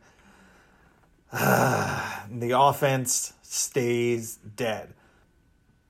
the 1.33 2.53
offense 2.55 3.33
stays 3.41 4.37
dead. 4.37 4.93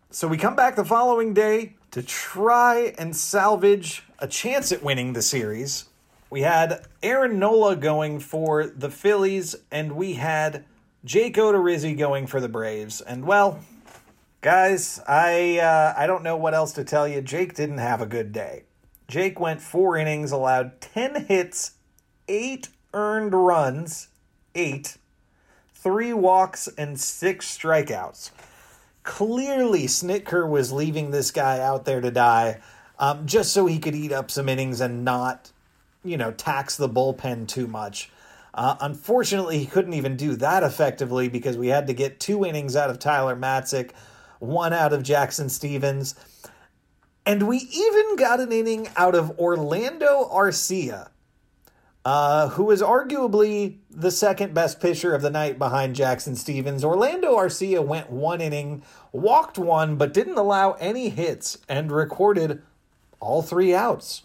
So 0.10 0.28
we 0.28 0.38
come 0.38 0.56
back 0.56 0.76
the 0.76 0.84
following 0.84 1.36
day 1.36 1.76
to 1.92 2.02
try 2.02 2.96
and 2.98 3.16
salvage 3.16 4.02
a 4.20 4.28
chance 4.28 4.72
at 4.72 4.84
winning 4.84 5.14
the 5.14 5.22
series. 5.22 5.86
We 6.30 6.42
had 6.42 6.86
Aaron 7.02 7.40
Nola 7.40 7.76
going 7.76 8.20
for 8.20 8.66
the 8.66 8.90
Phillies, 8.90 9.56
and 9.72 9.94
we 9.94 10.14
had 10.14 10.66
Jake 11.06 11.36
Odorizzi 11.36 11.98
going 11.98 12.28
for 12.28 12.42
the 12.42 12.50
Braves. 12.50 13.00
And 13.00 13.26
well, 13.26 13.60
guys, 14.42 15.00
I 15.08 15.60
uh, 15.60 15.94
I 15.98 16.08
don't 16.08 16.24
know 16.24 16.36
what 16.36 16.54
else 16.54 16.74
to 16.74 16.84
tell 16.84 17.08
you. 17.08 17.22
Jake 17.22 17.54
didn't 17.54 17.78
have 17.78 18.02
a 18.02 18.06
good 18.06 18.32
day. 18.32 18.64
Jake 19.08 19.40
went 19.40 19.62
four 19.62 19.96
innings, 19.96 20.32
allowed 20.32 20.82
ten 20.82 21.26
hits, 21.26 21.72
eight 22.28 22.70
earned 22.94 23.34
runs, 23.34 24.10
eight, 24.54 24.98
three 25.74 26.12
walks, 26.14 26.68
and 26.78 27.00
six 27.00 27.58
strikeouts 27.58 28.32
clearly 29.08 29.86
Snitker 29.86 30.48
was 30.48 30.74
leaving 30.74 31.12
this 31.12 31.32
guy 31.32 31.62
out 31.62 31.86
there 31.86 32.02
to 32.02 32.12
die 32.12 32.60
um, 33.00 33.26
just 33.26 33.54
so 33.54 33.66
he 33.66 33.80
could 33.80 33.96
eat 33.96 34.12
up 34.12 34.32
some 34.32 34.50
innings 34.50 34.82
and 34.82 35.04
not, 35.04 35.52
you 36.04 36.18
know, 36.18 36.32
tax 36.32 36.78
the 36.78 36.90
bullpen 36.90 37.48
too 37.48 37.68
much. 37.68 38.10
Uh, 38.54 38.76
unfortunately, 38.82 39.60
he 39.60 39.66
couldn't 39.66 39.94
even 39.94 40.18
do 40.18 40.36
that 40.36 40.64
effectively 40.64 41.30
because 41.30 41.58
we 41.58 41.68
had 41.68 41.88
to 41.88 41.94
get 41.94 42.20
two 42.20 42.44
innings 42.44 42.76
out 42.76 42.90
of 42.90 42.98
Tyler 42.98 43.36
Matzek, 43.36 43.92
one 44.40 44.74
out 44.74 44.94
of 44.94 45.04
Jackson 45.04 45.50
Stephens, 45.50 46.16
and 47.26 47.48
we 47.48 47.58
even 47.58 48.16
got 48.16 48.40
an 48.40 48.52
inning 48.52 48.88
out 48.96 49.14
of 49.14 49.38
Orlando 49.38 50.28
Arcia 50.32 51.10
uh, 52.08 52.48
who 52.48 52.72
is 52.72 52.82
arguably 52.82 53.80
the 53.90 54.12
second 54.12 54.54
best 54.54 54.80
pitcher 54.80 55.14
of 55.14 55.22
the 55.22 55.30
night 55.30 55.60
behind 55.60 55.94
Jackson 55.94 56.38
Stephens. 56.38 56.82
Orlando 56.82 57.36
Arcia 57.36 57.86
went 57.86 58.10
one 58.10 58.40
inning, 58.40 58.82
walked 59.12 59.58
one, 59.58 59.98
but 59.98 60.14
didn't 60.14 60.38
allow 60.38 60.72
any 60.80 61.10
hits 61.10 61.58
and 61.68 61.92
recorded 61.92 62.62
all 63.20 63.42
three 63.42 63.74
outs. 63.74 64.24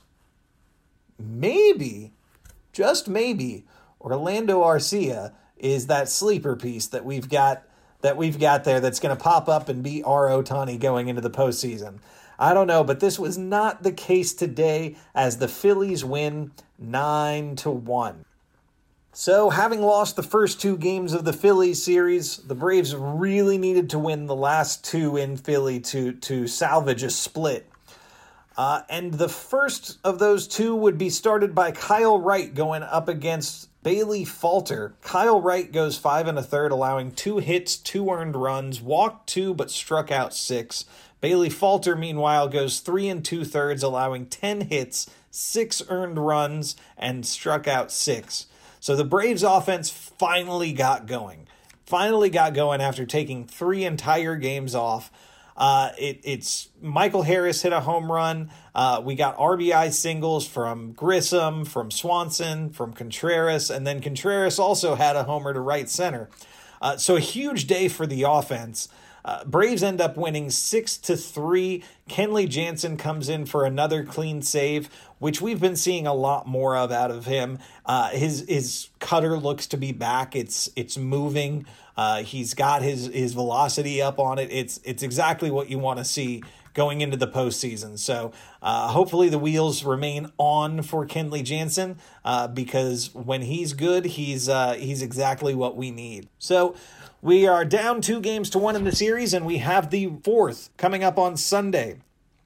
Maybe, 1.19 2.13
just 2.73 3.09
maybe, 3.09 3.65
Orlando 4.01 4.63
Arcia 4.63 5.33
is 5.57 5.87
that 5.87 6.09
sleeper 6.09 6.57
piece 6.57 6.89
that 6.89 7.05
we've 7.05 7.29
got 7.29 7.63
that 8.01 8.17
we've 8.17 8.41
got 8.41 8.65
there 8.65 8.81
that's 8.81 8.99
going 8.99 9.17
to 9.17 9.23
pop 9.23 9.49
up 9.49 9.69
and 9.69 9.83
be 9.83 10.03
R. 10.03 10.27
Ohtani 10.27 10.79
going 10.79 11.07
into 11.07 11.21
the 11.21 11.31
postseason. 11.31 12.01
I 12.39 12.53
don't 12.53 12.67
know, 12.67 12.83
but 12.83 12.99
this 12.99 13.19
was 13.19 13.39
not 13.39 13.85
the 13.85 13.93
case 13.93 14.35
today 14.35 14.97
as 15.15 15.39
the 15.39 15.47
Phillies 15.47 16.05
win 16.05 16.51
9 16.81 17.57
to 17.57 17.71
1. 17.71 18.25
So, 19.15 19.51
having 19.51 19.83
lost 19.83 20.17
the 20.17 20.23
first 20.23 20.61
two 20.61 20.77
games 20.77 21.13
of 21.13 21.25
the 21.25 21.35
Phillies 21.35 21.83
series, 21.83 22.39
the 22.39 22.55
Braves 22.55 22.97
really 22.97 23.59
needed 23.59 23.91
to 23.91 23.99
win 23.99 24.27
the 24.27 24.35
last 24.35 24.85
two 24.85 25.17
in 25.17 25.37
Philly 25.37 25.79
to, 25.81 26.13
to 26.13 26.49
salvage 26.49 27.03
a 27.03 27.11
split. 27.11 27.69
Uh, 28.57 28.83
and 28.89 29.15
the 29.15 29.29
first 29.29 29.99
of 30.05 30.19
those 30.19 30.47
two 30.47 30.75
would 30.75 30.99
be 30.99 31.11
started 31.11 31.55
by 31.55 31.71
Kyle 31.71 32.19
Wright 32.19 32.55
going 32.55 32.83
up 32.83 33.09
against 33.09 33.69
Bailey 33.83 34.25
Falter. 34.25 34.95
Kyle 35.03 35.41
Wright 35.41 35.71
goes 35.73 35.97
five 35.97 36.29
and 36.29 36.39
a 36.39 36.43
third, 36.43 36.71
allowing 36.71 37.13
two 37.13 37.39
hits, 37.39 37.77
two 37.77 38.11
earned 38.11 38.37
runs, 38.37 38.81
walked 38.81 39.29
two, 39.29 39.55
but 39.55 39.71
struck 39.71 40.11
out 40.11 40.35
six. 40.35 40.85
Bailey 41.21 41.51
Falter, 41.51 41.97
meanwhile, 41.97 42.49
goes 42.49 42.81
three 42.81 43.09
and 43.09 43.25
two 43.25 43.45
thirds, 43.45 43.83
allowing 43.83 44.27
10 44.27 44.63
hits, 44.63 45.09
six 45.31 45.83
earned 45.89 46.19
runs, 46.19 46.77
and 46.99 47.25
struck 47.25 47.67
out 47.67 47.91
six. 47.91 48.47
So 48.81 48.97
the 48.97 49.05
Braves 49.05 49.45
offense 49.45 49.89
finally 49.91 50.73
got 50.73 51.07
going. 51.07 51.47
Finally 51.87 52.31
got 52.31 52.55
going 52.55 52.81
after 52.81 53.07
taking 53.07 53.47
three 53.47 53.85
entire 53.85 54.35
games 54.35 54.75
off. 54.75 55.11
Uh, 55.57 55.91
it, 55.99 56.21
it's 56.25 56.69
Michael 56.81 57.23
Harris 57.23 57.63
hit 57.63 57.73
a 57.73 57.81
home 57.81 58.11
run. 58.11 58.51
Uh, 58.75 59.03
we 59.05 59.15
got 59.15 59.37
RBI 59.37 59.93
singles 59.93 60.47
from 60.47 60.93
Grissom, 60.93 61.65
from 61.65 61.91
Swanson, 61.91 62.71
from 62.71 62.93
Contreras, 62.93 63.71
and 63.71 63.87
then 63.87 64.01
Contreras 64.01 64.59
also 64.59 64.95
had 64.95 65.17
a 65.17 65.25
homer 65.25 65.53
to 65.53 65.61
right 65.61 65.89
center. 65.89 66.29
Uh, 66.81 66.97
so 66.97 67.17
a 67.17 67.21
huge 67.21 67.67
day 67.67 67.89
for 67.89 68.07
the 68.07 68.23
offense. 68.23 68.89
Uh, 69.25 69.45
Braves 69.45 69.83
end 69.83 70.01
up 70.01 70.17
winning 70.17 70.51
six 70.51 70.97
to 70.99 71.17
three. 71.17 71.85
Kenley 72.09 72.49
Jansen 72.49 72.97
comes 72.97 73.29
in 73.29 73.47
for 73.47 73.65
another 73.65 74.05
clean 74.05 74.43
save, 74.43 74.91
which 75.23 75.41
we've 75.41 75.61
been 75.61 75.77
seeing 75.77 76.05
a 76.05 76.13
lot 76.13 76.49
more 76.49 76.77
of 76.77 76.91
out 76.91 77.13
of 77.13 77.27
him. 77.27 77.61
Uh, 77.87 78.09
his 78.09 78.45
his 78.49 78.89
cutter 78.99 79.39
looks 79.39 79.69
to 79.69 79.77
be 79.77 79.93
back. 79.93 80.35
It's 80.35 80.69
it's 80.75 80.99
moving. 80.99 81.65
Uh, 81.97 82.25
he's 82.25 82.55
got 82.55 82.83
his 82.83 83.07
his 83.07 83.33
velocity 83.33 84.03
up 84.03 84.19
on 84.19 84.41
it. 84.41 84.49
It's 84.51 84.81
it's 84.83 85.05
exactly 85.05 85.49
what 85.49 85.71
you 85.71 85.79
want 85.79 86.01
to 86.01 86.05
see 86.05 86.43
going 86.75 87.03
into 87.03 87.17
the 87.17 87.29
postseason. 87.29 88.01
So 88.01 88.33
uh, 88.61 88.89
hopefully 88.89 89.29
the 89.29 89.39
wheels 89.39 89.85
remain 89.85 90.33
on 90.39 90.83
for 90.83 91.07
Kenley 91.07 91.45
Jansen 91.45 91.99
uh, 92.25 92.49
because 92.49 93.15
when 93.15 93.43
he's 93.43 93.75
good, 93.75 94.05
he's 94.05 94.49
uh, 94.49 94.73
he's 94.73 95.03
exactly 95.03 95.55
what 95.55 95.77
we 95.77 95.93
need. 95.93 96.29
So 96.41 96.75
we 97.21 97.47
are 97.47 97.65
down 97.65 98.01
two 98.01 98.21
games 98.21 98.51
to 98.51 98.59
one 98.59 98.75
in 98.75 98.83
the 98.83 98.91
series, 98.91 99.33
and 99.35 99.47
we 99.47 99.59
have 99.59 99.91
the 99.91 100.15
fourth 100.25 100.71
coming 100.77 101.05
up 101.05 101.17
on 101.17 101.37
Sunday. 101.37 101.99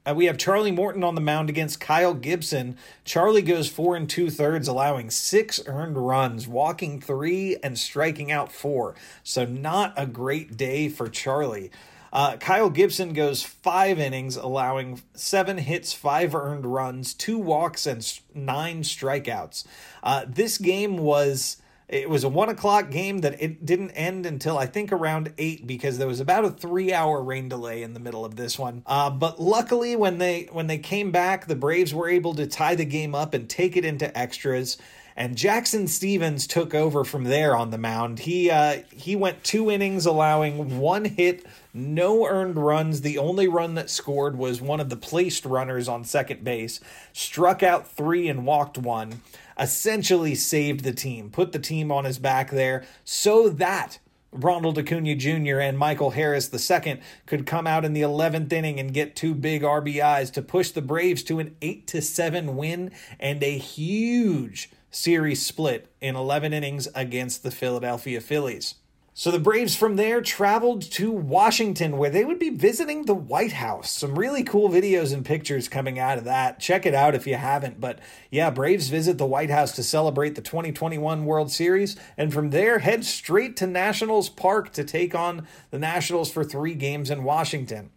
Uh, 0.07 0.15
we 0.15 0.27
have 0.27 0.39
Charlie 0.39 0.71
Morton 0.71 1.03
on 1.03 1.17
the 1.17 1.21
mound 1.21 1.49
against 1.51 1.81
Kyle 1.81 2.15
Gibson. 2.15 2.77
Charlie 3.05 3.43
goes 3.43 3.69
four 3.69 3.97
and 3.97 4.09
two 4.09 4.31
thirds, 4.31 4.69
allowing 4.69 5.11
six 5.11 5.61
earned 5.67 5.97
runs, 5.97 6.47
walking 6.47 7.01
three 7.01 7.57
and 7.63 7.77
striking 7.77 8.31
out 8.31 8.53
four. 8.53 8.95
So, 9.25 9.45
not 9.45 9.95
a 9.97 10.07
great 10.07 10.57
day 10.57 10.89
for 10.89 11.09
Charlie. 11.09 11.71
Uh, 12.13 12.37
Kyle 12.37 12.71
Gibson 12.71 13.13
goes 13.13 13.43
five 13.43 13.99
innings, 13.99 14.37
allowing 14.37 15.03
seven 15.15 15.59
hits, 15.59 15.93
five 15.93 16.35
earned 16.35 16.65
runs, 16.65 17.13
two 17.13 17.37
walks, 17.37 17.85
and 17.87 18.21
nine 18.33 18.83
strikeouts. 18.83 19.67
Uh, 20.03 20.25
this 20.27 20.57
game 20.57 20.99
was 20.99 21.57
It 21.89 22.11
was 22.11 22.25
a 22.25 22.29
one 22.29 22.49
o'clock 22.49 22.91
game 22.91 23.19
that 23.19 23.41
it 23.41 23.65
didn't 23.65 23.93
end 23.93 24.27
until 24.27 24.59
I 24.59 24.67
think 24.67 24.91
around 24.91 25.33
eight 25.39 25.67
because 25.69 25.99
there 25.99 26.09
was 26.09 26.19
about 26.19 26.45
a 26.45 26.51
three 26.51 26.93
hour 26.93 27.23
rain 27.23 27.49
delay 27.49 27.83
in 27.83 27.95
the 27.95 28.01
middle 28.01 28.25
of 28.25 28.35
this 28.35 28.59
one. 28.59 28.83
Uh, 28.87 29.09
but 29.11 29.41
luckily, 29.41 29.95
when 29.95 30.19
they 30.19 30.49
when 30.51 30.67
they 30.67 30.79
came 30.79 31.13
back, 31.13 31.47
the 31.47 31.55
Braves 31.55 31.95
were 31.95 32.09
able 32.09 32.35
to 32.35 32.47
tie 32.47 32.75
the 32.75 32.85
game 32.85 33.15
up 33.15 33.35
and 33.35 33.49
take 33.49 33.77
it 33.77 33.85
into 33.85 34.17
extras. 34.19 34.79
And 35.19 35.35
Jackson 35.35 35.89
Stephens 35.89 36.47
took 36.47 36.75
over 36.75 37.03
from 37.03 37.25
there 37.25 37.57
on 37.57 37.71
the 37.71 37.79
mound. 37.79 38.19
He 38.19 38.51
uh, 38.51 38.83
he 38.91 39.15
went 39.15 39.45
two 39.45 39.71
innings, 39.71 40.07
allowing 40.07 40.79
one 40.79 41.05
hit, 41.05 41.47
no 41.73 42.27
earned 42.27 42.57
runs. 42.57 43.03
The 43.03 43.17
only 43.17 43.47
run 43.47 43.77
that 43.77 43.91
scored 43.91 44.37
was 44.37 44.61
one 44.61 44.81
of 44.81 44.91
the 44.91 44.97
placed 44.97 45.47
runners 45.47 45.89
on 45.89 46.03
second 46.03 46.43
base. 46.43 46.81
Struck 47.13 47.63
out 47.63 47.89
three 47.89 48.29
and 48.29 48.45
walked 48.45 48.77
one 48.77 49.23
essentially 49.59 50.35
saved 50.35 50.85
the 50.85 50.93
team, 50.93 51.31
put 51.31 51.53
the 51.53 51.59
team 51.59 51.91
on 51.91 52.05
his 52.05 52.19
back 52.19 52.51
there 52.51 52.85
so 53.05 53.49
that 53.49 53.99
Ronald 54.33 54.79
Acuna 54.79 55.15
Jr. 55.15 55.61
and 55.61 55.79
Michael 55.79 56.11
Harris 56.11 56.53
II 56.53 57.01
could 57.25 57.47
come 57.47 57.67
out 57.67 57.85
in 57.85 57.93
the 57.93 58.03
11th 58.03 58.53
inning 58.53 58.79
and 58.79 58.93
get 58.93 59.17
two 59.17 59.35
big 59.35 59.63
RBIs 59.63 60.33
to 60.33 60.43
push 60.43 60.71
the 60.71 60.83
Braves 60.83 61.23
to 61.25 61.39
an 61.39 61.57
8 61.63 61.87
to 61.89 62.03
7 62.03 62.57
win 62.57 62.91
and 63.19 63.43
a 63.43 63.57
huge 63.57 64.71
series 64.91 65.45
split 65.45 65.91
in 66.01 66.17
11 66.17 66.53
innings 66.53 66.89
against 66.95 67.43
the 67.43 67.51
Philadelphia 67.51 68.21
Phillies. 68.21 68.75
So 69.19 69.31
the 69.31 69.39
Braves 69.39 69.75
from 69.75 69.97
there 69.97 70.21
traveled 70.21 70.83
to 70.83 71.11
Washington 71.11 71.97
where 71.97 72.11
they 72.11 72.23
would 72.23 72.39
be 72.39 72.51
visiting 72.51 73.07
the 73.07 73.15
White 73.15 73.53
House. 73.53 73.91
Some 73.91 74.19
really 74.19 74.45
cool 74.45 74.69
videos 74.69 75.11
and 75.11 75.25
pictures 75.25 75.71
coming 75.71 75.99
out 75.99 76.19
of 76.19 76.25
that. 76.25 76.61
Check 76.61 76.85
it 76.85 76.93
out 76.93 77.15
if 77.15 77.27
you 77.27 77.37
haven't. 77.37 77.81
But 77.81 77.99
yeah, 78.31 78.51
Braves 78.51 78.91
visit 78.91 79.17
the 79.17 79.25
White 79.25 79.49
House 79.49 79.73
to 79.77 79.83
celebrate 79.83 80.35
the 80.35 80.43
2021 80.43 81.25
World 81.25 81.51
Series 81.51 81.97
and 82.19 82.31
from 82.31 82.51
there 82.51 82.81
head 82.81 83.07
straight 83.07 83.57
to 83.57 83.67
Nationals 83.67 84.29
Park 84.29 84.71
to 84.75 84.85
take 84.85 85.15
on 85.15 85.47
the 85.71 85.79
Nationals 85.79 86.31
for 86.31 86.45
3 86.45 86.75
games 86.75 87.09
in 87.09 87.25
Washington. 87.25 87.89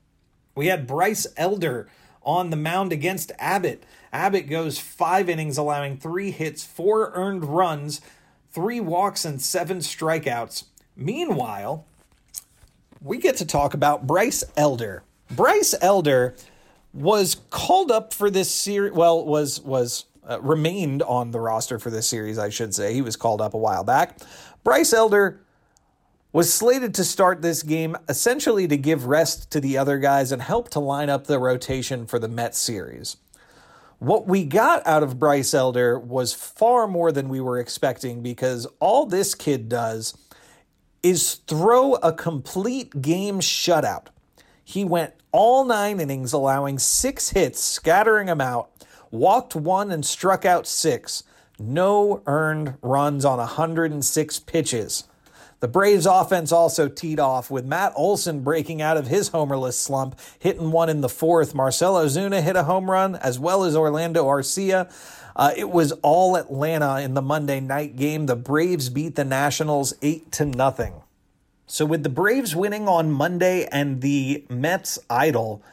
We 0.56 0.68
had 0.68 0.88
Bryce 0.88 1.28
Elder 1.36 1.90
on 2.24 2.50
the 2.50 2.56
mound 2.56 2.94
against 2.94 3.34
Abbott. 3.40 3.84
Abbott 4.14 4.48
goes 4.48 4.80
5 4.80 5.28
innings 5.28 5.58
allowing 5.58 5.98
3 5.98 6.32
hits, 6.32 6.64
4 6.64 7.12
earned 7.14 7.44
runs, 7.44 8.00
3 8.54 8.80
walks 8.80 9.26
and 9.26 9.42
7 9.42 9.80
strikeouts. 9.80 10.64
Meanwhile, 11.00 11.86
we 13.02 13.18
get 13.18 13.38
to 13.38 13.46
talk 13.46 13.74
about 13.74 14.06
Bryce 14.06 14.44
Elder. 14.58 15.04
Bryce 15.32 15.74
Elder 15.82 16.36
was 16.94 17.38
called 17.50 17.90
up 17.90 18.14
for 18.14 18.30
this 18.30 18.54
series. 18.54 18.92
Well, 18.92 19.26
was 19.26 19.62
was 19.62 20.06
uh, 20.30 20.42
remained 20.42 21.02
on 21.04 21.32
the 21.32 21.40
roster 21.40 21.80
for 21.80 21.90
this 21.90 22.08
series, 22.08 22.38
I 22.38 22.50
should 22.50 22.76
say. 22.76 22.94
He 22.94 23.02
was 23.02 23.16
called 23.16 23.42
up 23.42 23.54
a 23.54 23.58
while 23.58 23.84
back. 23.84 24.20
Bryce 24.64 24.92
Elder 24.92 25.40
was 26.32 26.54
slated 26.54 26.94
to 26.96 27.04
start 27.04 27.42
this 27.42 27.64
game 27.64 27.96
essentially 28.08 28.68
to 28.68 28.78
give 28.78 29.06
rest 29.06 29.50
to 29.52 29.60
the 29.60 29.78
other 29.78 29.98
guys 29.98 30.32
and 30.32 30.42
help 30.42 30.70
to 30.70 30.80
line 30.80 31.10
up 31.10 31.26
the 31.26 31.40
rotation 31.40 32.06
for 32.06 32.20
the 32.20 32.28
Mets 32.28 32.60
series. 32.60 33.18
What 33.98 34.28
we 34.28 34.46
got 34.46 34.86
out 34.86 35.02
of 35.02 35.18
Bryce 35.18 35.54
Elder 35.54 35.98
was 35.98 36.34
far 36.34 36.88
more 36.88 37.12
than 37.12 37.30
we 37.30 37.42
were 37.42 37.58
expecting 37.58 38.22
because 38.22 38.68
all 38.80 39.06
this 39.06 39.34
kid 39.34 39.68
does 39.68 40.16
is 41.04 41.36
throw 41.48 41.96
a 41.96 42.14
complete 42.14 43.02
game 43.02 43.40
shutout. 43.40 44.08
He 44.64 44.84
went 44.84 45.14
all 45.32 45.66
nine 45.66 46.00
innings, 46.00 46.34
allowing 46.34 46.80
six 46.80 47.30
hits, 47.30 47.64
scattering 47.64 48.28
them 48.28 48.42
out, 48.42 48.70
walked 49.12 49.56
one 49.56 49.92
and 49.92 50.06
struck 50.06 50.46
out 50.46 50.68
six. 50.68 51.24
No 51.60 52.22
earned 52.26 52.76
runs 52.82 53.26
on 53.26 53.38
106 53.38 54.40
pitches. 54.40 55.04
The 55.60 55.68
Braves 55.68 56.06
offense 56.06 56.54
also 56.54 56.88
teed 56.88 57.20
off 57.20 57.52
with 57.52 57.66
Matt 57.66 57.92
Olson 57.98 58.44
breaking 58.44 58.82
out 58.82 58.96
of 58.96 59.08
his 59.08 59.32
homerless 59.32 59.74
slump, 59.74 60.18
hitting 60.40 60.72
one 60.72 60.88
in 60.88 61.02
the 61.02 61.10
fourth. 61.10 61.54
Marcell 61.54 61.96
Ozuna 61.96 62.42
hit 62.42 62.56
a 62.56 62.64
home 62.64 62.90
run, 62.90 63.18
as 63.18 63.38
well 63.40 63.66
as 63.66 63.76
Orlando 63.76 64.26
Arcia. 64.26 64.90
Uh, 65.40 65.54
it 65.56 65.70
was 65.70 65.94
all 66.02 66.36
Atlanta 66.36 67.00
in 67.00 67.14
the 67.14 67.22
Monday 67.22 67.62
night 67.62 67.96
game. 67.96 68.26
The 68.26 68.36
Braves 68.36 68.90
beat 68.90 69.16
the 69.16 69.24
Nationals 69.24 69.94
8 70.02 70.34
to 70.34 70.44
nothing. 70.44 70.96
So 71.66 71.86
with 71.86 72.04
the 72.04 72.10
Braves 72.10 72.58
winning 72.58 72.90
on 72.90 73.10
Monday 73.10 73.66
and 73.72 74.02
the 74.02 74.44
Mets 74.50 75.00
idle, 75.10 75.64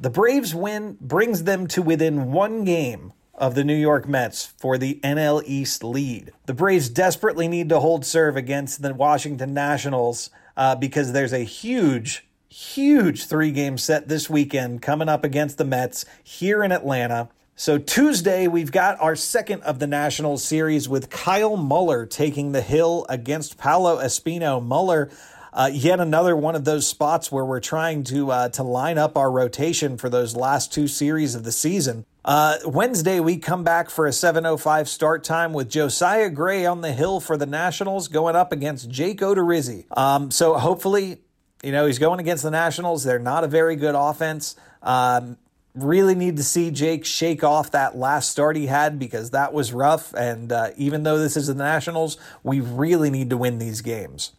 the 0.00 0.08
Braves 0.08 0.54
win 0.54 0.96
brings 1.02 1.44
them 1.44 1.66
to 1.66 1.82
within 1.82 2.32
one 2.32 2.64
game 2.64 3.12
of 3.34 3.54
the 3.54 3.62
New 3.62 3.74
York 3.74 4.08
Mets 4.08 4.46
for 4.46 4.78
the 4.78 4.98
NL 5.04 5.42
East 5.44 5.84
lead. 5.84 6.32
The 6.46 6.54
Braves 6.54 6.88
desperately 6.88 7.46
need 7.46 7.68
to 7.68 7.80
hold 7.80 8.06
serve 8.06 8.38
against 8.38 8.80
the 8.80 8.94
Washington 8.94 9.52
Nationals 9.52 10.30
uh, 10.56 10.76
because 10.76 11.12
there's 11.12 11.34
a 11.34 11.44
huge, 11.44 12.26
huge 12.48 13.26
three 13.26 13.52
game 13.52 13.76
set 13.76 14.08
this 14.08 14.30
weekend 14.30 14.80
coming 14.80 15.10
up 15.10 15.24
against 15.24 15.58
the 15.58 15.66
Mets 15.66 16.06
here 16.24 16.64
in 16.64 16.72
Atlanta. 16.72 17.28
So 17.60 17.76
Tuesday, 17.76 18.48
we've 18.48 18.72
got 18.72 18.98
our 19.02 19.14
second 19.14 19.64
of 19.64 19.80
the 19.80 19.86
National 19.86 20.38
Series 20.38 20.88
with 20.88 21.10
Kyle 21.10 21.58
Muller 21.58 22.06
taking 22.06 22.52
the 22.52 22.62
hill 22.62 23.04
against 23.10 23.58
Paolo 23.58 23.98
Espino. 23.98 24.64
Muller, 24.64 25.10
uh, 25.52 25.68
yet 25.70 26.00
another 26.00 26.34
one 26.34 26.56
of 26.56 26.64
those 26.64 26.86
spots 26.86 27.30
where 27.30 27.44
we're 27.44 27.60
trying 27.60 28.02
to 28.04 28.30
uh, 28.30 28.48
to 28.48 28.62
line 28.62 28.96
up 28.96 29.14
our 29.18 29.30
rotation 29.30 29.98
for 29.98 30.08
those 30.08 30.34
last 30.34 30.72
two 30.72 30.88
series 30.88 31.34
of 31.34 31.44
the 31.44 31.52
season. 31.52 32.06
Uh, 32.24 32.56
Wednesday, 32.64 33.20
we 33.20 33.36
come 33.36 33.62
back 33.62 33.90
for 33.90 34.06
a 34.06 34.10
7:05 34.10 34.88
start 34.88 35.22
time 35.22 35.52
with 35.52 35.68
Josiah 35.68 36.30
Gray 36.30 36.64
on 36.64 36.80
the 36.80 36.94
hill 36.94 37.20
for 37.20 37.36
the 37.36 37.44
Nationals, 37.44 38.08
going 38.08 38.36
up 38.36 38.52
against 38.52 38.88
Jake 38.88 39.20
Odorizzi. 39.20 39.84
Um, 39.94 40.30
so 40.30 40.54
hopefully, 40.54 41.18
you 41.62 41.72
know, 41.72 41.84
he's 41.84 41.98
going 41.98 42.20
against 42.20 42.42
the 42.42 42.50
Nationals. 42.50 43.04
They're 43.04 43.18
not 43.18 43.44
a 43.44 43.48
very 43.48 43.76
good 43.76 43.94
offense. 43.94 44.56
Um, 44.82 45.36
really 45.74 46.14
need 46.14 46.36
to 46.36 46.42
see 46.42 46.70
Jake 46.70 47.04
shake 47.04 47.44
off 47.44 47.70
that 47.70 47.96
last 47.96 48.30
start 48.30 48.56
he 48.56 48.66
had 48.66 48.98
because 48.98 49.30
that 49.30 49.52
was 49.52 49.72
rough. 49.72 50.12
And 50.14 50.52
uh, 50.52 50.70
even 50.76 51.02
though 51.02 51.18
this 51.18 51.36
is 51.36 51.46
the 51.46 51.54
Nationals, 51.54 52.16
we 52.42 52.60
really 52.60 53.10
need 53.10 53.30
to 53.30 53.36
win 53.36 53.58
these 53.58 53.80
games. 53.80 54.32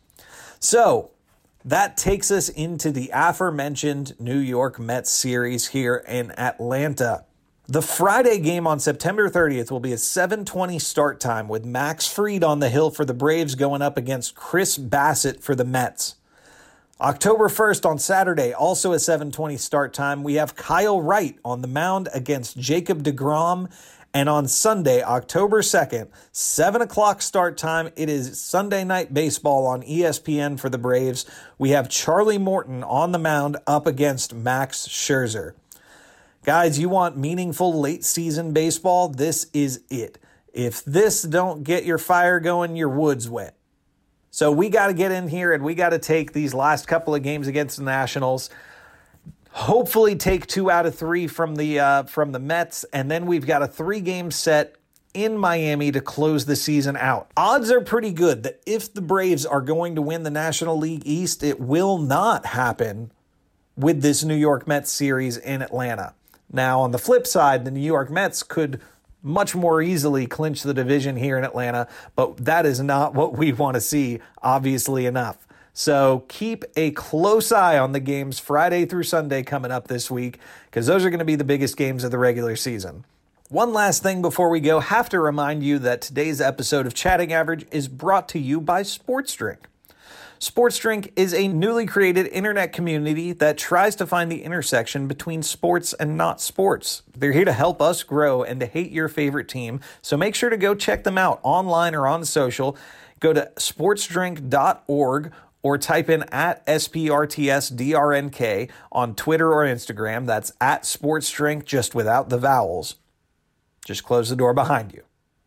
So 0.59 1.11
that 1.63 1.97
takes 1.97 2.31
us 2.31 2.49
into 2.49 2.91
the 2.91 3.11
aforementioned 3.13 4.19
New 4.19 4.37
York 4.37 4.79
Mets 4.79 5.11
series 5.11 5.69
here 5.69 6.03
in 6.07 6.31
Atlanta. 6.31 7.25
The 7.67 7.81
Friday 7.81 8.39
game 8.39 8.67
on 8.67 8.79
September 8.79 9.29
30th 9.29 9.71
will 9.71 9.79
be 9.79 9.93
a 9.93 9.97
7:20 9.97 10.77
start 10.79 11.19
time 11.19 11.47
with 11.47 11.63
Max 11.63 12.07
Fried 12.07 12.43
on 12.43 12.59
the 12.59 12.69
hill 12.69 12.89
for 12.89 13.05
the 13.05 13.13
Braves 13.13 13.55
going 13.55 13.81
up 13.81 13.95
against 13.97 14.35
Chris 14.35 14.77
Bassitt 14.77 15.41
for 15.41 15.55
the 15.55 15.63
Mets. 15.63 16.15
October 17.01 17.49
1st 17.49 17.83
on 17.83 17.97
Saturday, 17.97 18.53
also 18.53 18.93
a 18.93 18.99
7:20 18.99 19.57
start 19.57 19.91
time, 19.91 20.21
we 20.21 20.35
have 20.35 20.55
Kyle 20.55 21.01
Wright 21.01 21.35
on 21.43 21.63
the 21.63 21.67
mound 21.67 22.07
against 22.13 22.59
Jacob 22.59 23.01
DeGrom. 23.01 23.71
And 24.13 24.29
on 24.29 24.47
Sunday, 24.47 25.01
October 25.01 25.63
2nd, 25.63 26.09
7 26.31 26.79
o'clock 26.79 27.23
start 27.23 27.57
time, 27.57 27.89
it 27.95 28.07
is 28.07 28.39
Sunday 28.39 28.83
night 28.83 29.15
baseball 29.15 29.65
on 29.65 29.81
ESPN 29.81 30.59
for 30.59 30.69
the 30.69 30.77
Braves. 30.77 31.25
We 31.57 31.71
have 31.71 31.89
Charlie 31.89 32.37
Morton 32.37 32.83
on 32.83 33.13
the 33.13 33.17
mound 33.17 33.57
up 33.65 33.87
against 33.87 34.35
Max 34.35 34.87
Scherzer. 34.87 35.53
Guys, 36.43 36.77
you 36.77 36.87
want 36.87 37.17
meaningful 37.17 37.73
late 37.73 38.03
season 38.03 38.53
baseball? 38.53 39.07
This 39.07 39.47
is 39.53 39.81
it. 39.89 40.19
If 40.53 40.85
this 40.85 41.23
don't 41.23 41.63
get 41.63 41.83
your 41.83 41.97
fire 41.97 42.39
going, 42.39 42.75
your 42.75 42.89
wood's 42.89 43.27
wet. 43.27 43.55
So 44.31 44.51
we 44.51 44.69
got 44.69 44.87
to 44.87 44.93
get 44.93 45.11
in 45.11 45.27
here 45.27 45.53
and 45.53 45.63
we 45.63 45.75
got 45.75 45.89
to 45.89 45.99
take 45.99 46.31
these 46.31 46.53
last 46.53 46.87
couple 46.87 47.13
of 47.13 47.21
games 47.21 47.47
against 47.47 47.77
the 47.77 47.83
Nationals. 47.83 48.49
Hopefully, 49.49 50.15
take 50.15 50.47
two 50.47 50.71
out 50.71 50.85
of 50.85 50.95
three 50.95 51.27
from 51.27 51.55
the 51.55 51.77
uh, 51.77 52.03
from 52.03 52.31
the 52.31 52.39
Mets, 52.39 52.85
and 52.93 53.11
then 53.11 53.25
we've 53.25 53.45
got 53.45 53.61
a 53.61 53.67
three 53.67 53.99
game 53.99 54.31
set 54.31 54.77
in 55.13 55.37
Miami 55.37 55.91
to 55.91 55.99
close 55.99 56.45
the 56.45 56.55
season 56.55 56.95
out. 56.95 57.29
Odds 57.35 57.69
are 57.69 57.81
pretty 57.81 58.13
good 58.13 58.43
that 58.43 58.61
if 58.65 58.93
the 58.93 59.01
Braves 59.01 59.45
are 59.45 59.59
going 59.59 59.95
to 59.95 60.01
win 60.01 60.23
the 60.23 60.31
National 60.31 60.77
League 60.77 61.03
East, 61.05 61.43
it 61.43 61.59
will 61.59 61.97
not 61.97 62.45
happen 62.45 63.11
with 63.75 64.01
this 64.01 64.23
New 64.23 64.35
York 64.35 64.65
Mets 64.65 64.89
series 64.89 65.35
in 65.35 65.61
Atlanta. 65.61 66.13
Now, 66.49 66.79
on 66.79 66.91
the 66.91 66.97
flip 66.97 67.27
side, 67.27 67.65
the 67.65 67.71
New 67.71 67.81
York 67.81 68.09
Mets 68.09 68.43
could 68.43 68.79
much 69.23 69.55
more 69.55 69.81
easily 69.81 70.25
clinch 70.27 70.63
the 70.63 70.73
division 70.73 71.15
here 71.15 71.37
in 71.37 71.43
Atlanta, 71.43 71.87
but 72.15 72.37
that 72.37 72.65
is 72.65 72.79
not 72.81 73.13
what 73.13 73.37
we 73.37 73.51
want 73.53 73.75
to 73.75 73.81
see, 73.81 74.19
obviously 74.41 75.05
enough. 75.05 75.47
So 75.73 76.25
keep 76.27 76.65
a 76.75 76.91
close 76.91 77.51
eye 77.51 77.77
on 77.77 77.93
the 77.93 77.99
games 77.99 78.39
Friday 78.39 78.85
through 78.85 79.03
Sunday 79.03 79.43
coming 79.43 79.71
up 79.71 79.87
this 79.87 80.11
week, 80.11 80.39
because 80.65 80.87
those 80.87 81.05
are 81.05 81.09
going 81.09 81.19
to 81.19 81.25
be 81.25 81.35
the 81.35 81.43
biggest 81.43 81.77
games 81.77 82.03
of 82.03 82.11
the 82.11 82.17
regular 82.17 82.55
season. 82.55 83.05
One 83.49 83.73
last 83.73 84.01
thing 84.01 84.21
before 84.21 84.49
we 84.49 84.59
go, 84.59 84.79
have 84.79 85.09
to 85.09 85.19
remind 85.19 85.63
you 85.63 85.77
that 85.79 86.01
today's 86.01 86.39
episode 86.39 86.85
of 86.85 86.93
Chatting 86.93 87.33
Average 87.33 87.65
is 87.71 87.87
brought 87.87 88.29
to 88.29 88.39
you 88.39 88.61
by 88.61 88.83
Sports 88.83 89.33
Drink. 89.33 89.67
Sports 90.41 90.77
Drink 90.79 91.13
is 91.15 91.33
a 91.35 91.47
newly 91.47 91.85
created 91.85 92.25
internet 92.25 92.73
community 92.73 93.31
that 93.31 93.59
tries 93.59 93.95
to 93.97 94.07
find 94.07 94.31
the 94.31 94.41
intersection 94.41 95.07
between 95.07 95.43
sports 95.43 95.93
and 95.93 96.17
not 96.17 96.41
sports. 96.41 97.03
They're 97.15 97.31
here 97.31 97.45
to 97.45 97.53
help 97.53 97.79
us 97.79 98.01
grow 98.01 98.41
and 98.41 98.59
to 98.59 98.65
hate 98.65 98.91
your 98.91 99.07
favorite 99.07 99.47
team, 99.47 99.81
so 100.01 100.17
make 100.17 100.33
sure 100.33 100.49
to 100.49 100.57
go 100.57 100.73
check 100.73 101.03
them 101.03 101.19
out 101.19 101.39
online 101.43 101.93
or 101.93 102.07
on 102.07 102.25
social. 102.25 102.75
Go 103.19 103.33
to 103.33 103.51
sportsdrink.org 103.55 105.31
or 105.61 105.77
type 105.77 106.09
in 106.09 106.23
at 106.31 106.65
SPRTSDRNK 106.65 108.71
on 108.91 109.13
Twitter 109.13 109.53
or 109.53 109.63
Instagram. 109.63 110.25
That's 110.25 110.53
at 110.59 110.85
sportsdrink, 110.85 111.65
just 111.65 111.93
without 111.93 112.29
the 112.29 112.39
vowels. 112.39 112.95
Just 113.85 114.03
close 114.03 114.29
the 114.29 114.35
door 114.35 114.55
behind 114.55 114.91
you. 114.91 115.03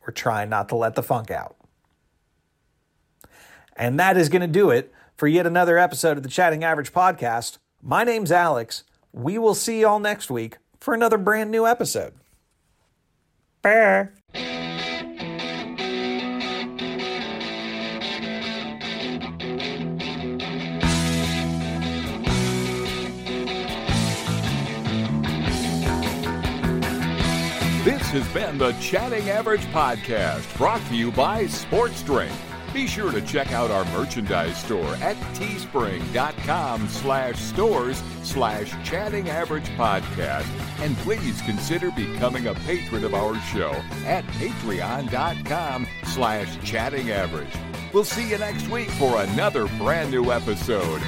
We're 0.07 0.12
trying 0.12 0.50
not 0.50 0.68
to 0.68 0.76
let 0.76 0.94
the 0.94 1.02
funk 1.02 1.33
out. 1.33 1.57
And 3.76 3.98
that 3.98 4.16
is 4.16 4.28
going 4.28 4.42
to 4.42 4.48
do 4.48 4.70
it 4.70 4.92
for 5.16 5.26
yet 5.26 5.46
another 5.46 5.78
episode 5.78 6.16
of 6.16 6.22
the 6.22 6.28
Chatting 6.28 6.62
Average 6.64 6.92
podcast. 6.92 7.58
My 7.82 8.04
name's 8.04 8.32
Alex. 8.32 8.84
We 9.12 9.38
will 9.38 9.54
see 9.54 9.80
y'all 9.80 9.98
next 9.98 10.30
week 10.30 10.58
for 10.80 10.94
another 10.94 11.18
brand 11.18 11.50
new 11.50 11.66
episode. 11.66 12.14
Bear. 13.62 14.14
This 27.84 28.02
has 28.10 28.28
been 28.32 28.56
the 28.56 28.72
Chatting 28.80 29.28
Average 29.28 29.66
Podcast, 29.66 30.56
brought 30.56 30.80
to 30.87 30.94
you 30.94 31.10
by 31.10 31.46
Sports 31.46 32.02
Drink. 32.02 32.32
Be 32.74 32.88
sure 32.88 33.12
to 33.12 33.22
check 33.22 33.52
out 33.52 33.70
our 33.70 33.84
merchandise 33.96 34.56
store 34.56 34.96
at 34.96 35.16
teespring.com 35.34 36.88
slash 36.88 37.38
stores 37.38 38.02
slash 38.24 38.72
chatting 38.84 39.30
average 39.30 39.68
podcast. 39.76 40.48
And 40.80 40.96
please 40.98 41.40
consider 41.42 41.92
becoming 41.92 42.48
a 42.48 42.54
patron 42.54 43.04
of 43.04 43.14
our 43.14 43.37
show 43.42 43.70
at 44.06 44.24
patreon.com 44.24 45.87
slash 46.06 46.58
chatting 46.64 47.12
average. 47.12 47.54
We'll 47.92 48.02
see 48.02 48.28
you 48.28 48.38
next 48.38 48.68
week 48.68 48.90
for 48.90 49.22
another 49.22 49.68
brand 49.78 50.10
new 50.10 50.32
episode 50.32 51.00